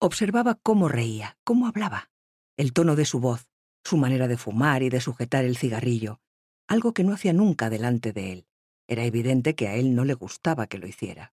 Observaba 0.00 0.58
cómo 0.60 0.88
reía, 0.88 1.38
cómo 1.44 1.68
hablaba, 1.68 2.10
el 2.56 2.72
tono 2.72 2.96
de 2.96 3.04
su 3.04 3.20
voz, 3.20 3.46
su 3.84 3.96
manera 3.96 4.26
de 4.26 4.36
fumar 4.36 4.82
y 4.82 4.88
de 4.88 5.00
sujetar 5.00 5.44
el 5.44 5.56
cigarrillo, 5.56 6.20
algo 6.66 6.92
que 6.92 7.04
no 7.04 7.12
hacía 7.12 7.32
nunca 7.32 7.70
delante 7.70 8.12
de 8.12 8.32
él. 8.32 8.47
Era 8.88 9.04
evidente 9.04 9.54
que 9.54 9.68
a 9.68 9.74
él 9.74 9.94
no 9.94 10.04
le 10.04 10.14
gustaba 10.14 10.66
que 10.66 10.78
lo 10.78 10.86
hiciera. 10.86 11.32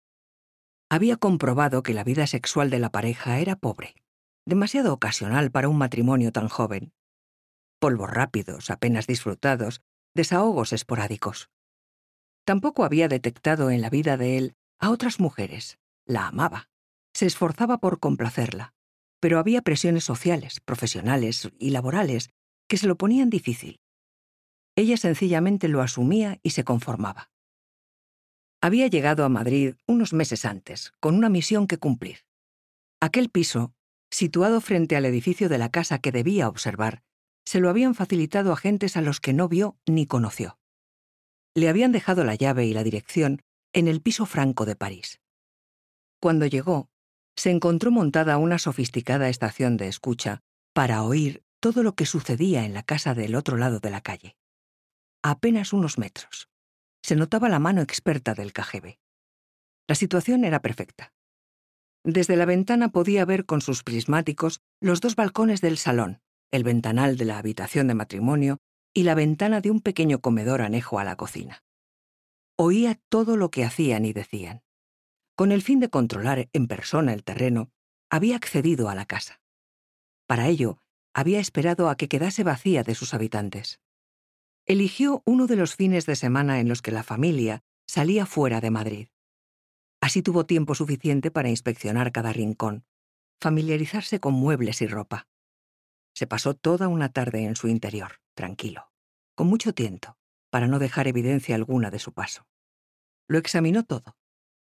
Había 0.90 1.16
comprobado 1.16 1.82
que 1.82 1.94
la 1.94 2.04
vida 2.04 2.26
sexual 2.26 2.70
de 2.70 2.78
la 2.78 2.90
pareja 2.90 3.38
era 3.38 3.56
pobre, 3.56 3.94
demasiado 4.46 4.92
ocasional 4.92 5.50
para 5.50 5.68
un 5.68 5.78
matrimonio 5.78 6.32
tan 6.32 6.48
joven. 6.48 6.92
Polvos 7.78 8.10
rápidos, 8.10 8.70
apenas 8.70 9.06
disfrutados, 9.06 9.82
desahogos 10.14 10.72
esporádicos. 10.72 11.50
Tampoco 12.44 12.84
había 12.84 13.08
detectado 13.08 13.70
en 13.70 13.80
la 13.80 13.90
vida 13.90 14.16
de 14.16 14.38
él 14.38 14.54
a 14.78 14.90
otras 14.90 15.20
mujeres. 15.20 15.78
La 16.06 16.26
amaba. 16.26 16.68
Se 17.14 17.26
esforzaba 17.26 17.78
por 17.78 18.00
complacerla. 18.00 18.74
Pero 19.20 19.38
había 19.38 19.62
presiones 19.62 20.04
sociales, 20.04 20.60
profesionales 20.60 21.50
y 21.58 21.70
laborales 21.70 22.30
que 22.68 22.76
se 22.76 22.86
lo 22.86 22.96
ponían 22.96 23.30
difícil. 23.30 23.80
Ella 24.74 24.96
sencillamente 24.96 25.68
lo 25.68 25.82
asumía 25.82 26.38
y 26.42 26.50
se 26.50 26.64
conformaba. 26.64 27.31
Había 28.64 28.86
llegado 28.86 29.24
a 29.24 29.28
Madrid 29.28 29.74
unos 29.88 30.12
meses 30.12 30.44
antes, 30.44 30.92
con 31.00 31.16
una 31.16 31.28
misión 31.28 31.66
que 31.66 31.78
cumplir. 31.78 32.20
Aquel 33.00 33.28
piso, 33.28 33.74
situado 34.08 34.60
frente 34.60 34.94
al 34.94 35.04
edificio 35.04 35.48
de 35.48 35.58
la 35.58 35.68
casa 35.68 35.98
que 35.98 36.12
debía 36.12 36.48
observar, 36.48 37.02
se 37.44 37.58
lo 37.58 37.68
habían 37.68 37.96
facilitado 37.96 38.52
agentes 38.52 38.96
a 38.96 39.00
los 39.00 39.18
que 39.18 39.32
no 39.32 39.48
vio 39.48 39.76
ni 39.84 40.06
conoció. 40.06 40.60
Le 41.56 41.68
habían 41.68 41.90
dejado 41.90 42.22
la 42.22 42.36
llave 42.36 42.64
y 42.64 42.72
la 42.72 42.84
dirección 42.84 43.42
en 43.72 43.88
el 43.88 44.00
piso 44.00 44.26
franco 44.26 44.64
de 44.64 44.76
París. 44.76 45.20
Cuando 46.20 46.46
llegó, 46.46 46.88
se 47.34 47.50
encontró 47.50 47.90
montada 47.90 48.38
una 48.38 48.60
sofisticada 48.60 49.28
estación 49.28 49.76
de 49.76 49.88
escucha 49.88 50.40
para 50.72 51.02
oír 51.02 51.42
todo 51.58 51.82
lo 51.82 51.96
que 51.96 52.06
sucedía 52.06 52.64
en 52.64 52.74
la 52.74 52.84
casa 52.84 53.14
del 53.14 53.34
otro 53.34 53.56
lado 53.56 53.80
de 53.80 53.90
la 53.90 54.02
calle. 54.02 54.36
Apenas 55.20 55.72
unos 55.72 55.98
metros. 55.98 56.51
Se 57.02 57.16
notaba 57.16 57.48
la 57.48 57.58
mano 57.58 57.82
experta 57.82 58.34
del 58.34 58.52
KGB. 58.52 58.98
La 59.88 59.94
situación 59.94 60.44
era 60.44 60.62
perfecta. 60.62 61.12
Desde 62.04 62.36
la 62.36 62.46
ventana 62.46 62.88
podía 62.90 63.24
ver 63.24 63.44
con 63.44 63.60
sus 63.60 63.82
prismáticos 63.82 64.60
los 64.80 65.00
dos 65.00 65.16
balcones 65.16 65.60
del 65.60 65.78
salón, 65.78 66.20
el 66.50 66.64
ventanal 66.64 67.16
de 67.16 67.24
la 67.24 67.38
habitación 67.38 67.88
de 67.88 67.94
matrimonio 67.94 68.58
y 68.94 69.04
la 69.04 69.14
ventana 69.14 69.60
de 69.60 69.70
un 69.70 69.80
pequeño 69.80 70.20
comedor 70.20 70.62
anejo 70.62 70.98
a 70.98 71.04
la 71.04 71.16
cocina. 71.16 71.64
Oía 72.56 73.00
todo 73.08 73.36
lo 73.36 73.50
que 73.50 73.64
hacían 73.64 74.04
y 74.04 74.12
decían. 74.12 74.62
Con 75.34 75.50
el 75.50 75.62
fin 75.62 75.80
de 75.80 75.90
controlar 75.90 76.48
en 76.52 76.68
persona 76.68 77.12
el 77.12 77.24
terreno, 77.24 77.70
había 78.10 78.36
accedido 78.36 78.88
a 78.88 78.94
la 78.94 79.06
casa. 79.06 79.40
Para 80.26 80.48
ello, 80.48 80.78
había 81.14 81.40
esperado 81.40 81.88
a 81.88 81.96
que 81.96 82.08
quedase 82.08 82.44
vacía 82.44 82.82
de 82.82 82.94
sus 82.94 83.14
habitantes. 83.14 83.80
Eligió 84.72 85.22
uno 85.26 85.46
de 85.46 85.56
los 85.56 85.76
fines 85.76 86.06
de 86.06 86.16
semana 86.16 86.58
en 86.58 86.66
los 86.66 86.80
que 86.80 86.92
la 86.92 87.02
familia 87.02 87.62
salía 87.86 88.24
fuera 88.24 88.62
de 88.62 88.70
Madrid. 88.70 89.08
Así 90.00 90.22
tuvo 90.22 90.46
tiempo 90.46 90.74
suficiente 90.74 91.30
para 91.30 91.50
inspeccionar 91.50 92.10
cada 92.10 92.32
rincón, 92.32 92.86
familiarizarse 93.38 94.18
con 94.18 94.32
muebles 94.32 94.80
y 94.80 94.86
ropa. 94.86 95.28
Se 96.14 96.26
pasó 96.26 96.54
toda 96.54 96.88
una 96.88 97.10
tarde 97.10 97.44
en 97.44 97.54
su 97.54 97.68
interior, 97.68 98.22
tranquilo, 98.34 98.90
con 99.34 99.46
mucho 99.46 99.74
tiento, 99.74 100.16
para 100.48 100.68
no 100.68 100.78
dejar 100.78 101.06
evidencia 101.06 101.54
alguna 101.54 101.90
de 101.90 101.98
su 101.98 102.14
paso. 102.14 102.46
Lo 103.28 103.36
examinó 103.36 103.84
todo. 103.84 104.16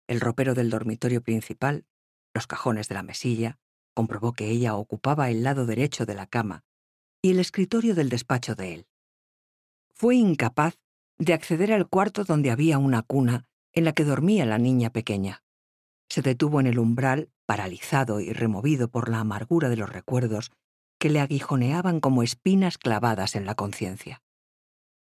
El 0.10 0.20
ropero 0.20 0.54
del 0.54 0.70
dormitorio 0.70 1.24
principal, 1.24 1.86
los 2.34 2.46
cajones 2.46 2.90
de 2.90 2.96
la 2.96 3.04
mesilla, 3.04 3.58
comprobó 3.94 4.34
que 4.34 4.50
ella 4.50 4.76
ocupaba 4.76 5.30
el 5.30 5.44
lado 5.44 5.66
derecho 5.66 6.06
de 6.06 6.16
la 6.16 6.28
cama 6.28 6.66
y 7.22 7.32
el 7.32 7.40
escritorio 7.40 7.96
del 7.96 8.10
despacho 8.10 8.54
de 8.54 8.74
él. 8.74 8.88
Fue 10.04 10.18
incapaz 10.18 10.76
de 11.18 11.32
acceder 11.32 11.72
al 11.72 11.88
cuarto 11.88 12.26
donde 12.26 12.52
había 12.52 12.78
una 12.78 13.04
cuna 13.04 13.48
en 13.72 13.86
la 13.86 13.94
que 13.94 14.04
dormía 14.04 14.46
la 14.46 14.58
niña 14.58 14.90
pequeña. 14.90 15.46
Se 16.10 16.22
detuvo 16.22 16.60
en 16.60 16.68
el 16.68 16.78
umbral, 16.78 17.30
paralizado 17.46 18.20
y 18.20 18.34
removido 18.34 18.90
por 18.90 19.08
la 19.08 19.22
amargura 19.22 19.70
de 19.70 19.78
los 19.78 19.90
recuerdos 19.90 20.52
que 21.00 21.10
le 21.10 21.22
aguijoneaban 21.22 22.02
como 22.02 22.22
espinas 22.22 22.78
clavadas 22.78 23.38
en 23.38 23.46
la 23.46 23.56
conciencia. 23.56 24.22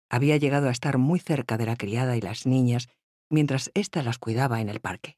Había 0.10 0.38
llegado 0.38 0.70
a 0.70 0.72
estar 0.72 0.98
muy 0.98 1.20
cerca 1.20 1.58
de 1.58 1.66
la 1.66 1.76
criada 1.76 2.16
y 2.16 2.22
las 2.22 2.46
niñas 2.46 2.88
mientras 3.30 3.72
ésta 3.74 4.02
las 4.02 4.18
cuidaba 4.18 4.62
en 4.62 4.70
el 4.70 4.80
parque. 4.80 5.18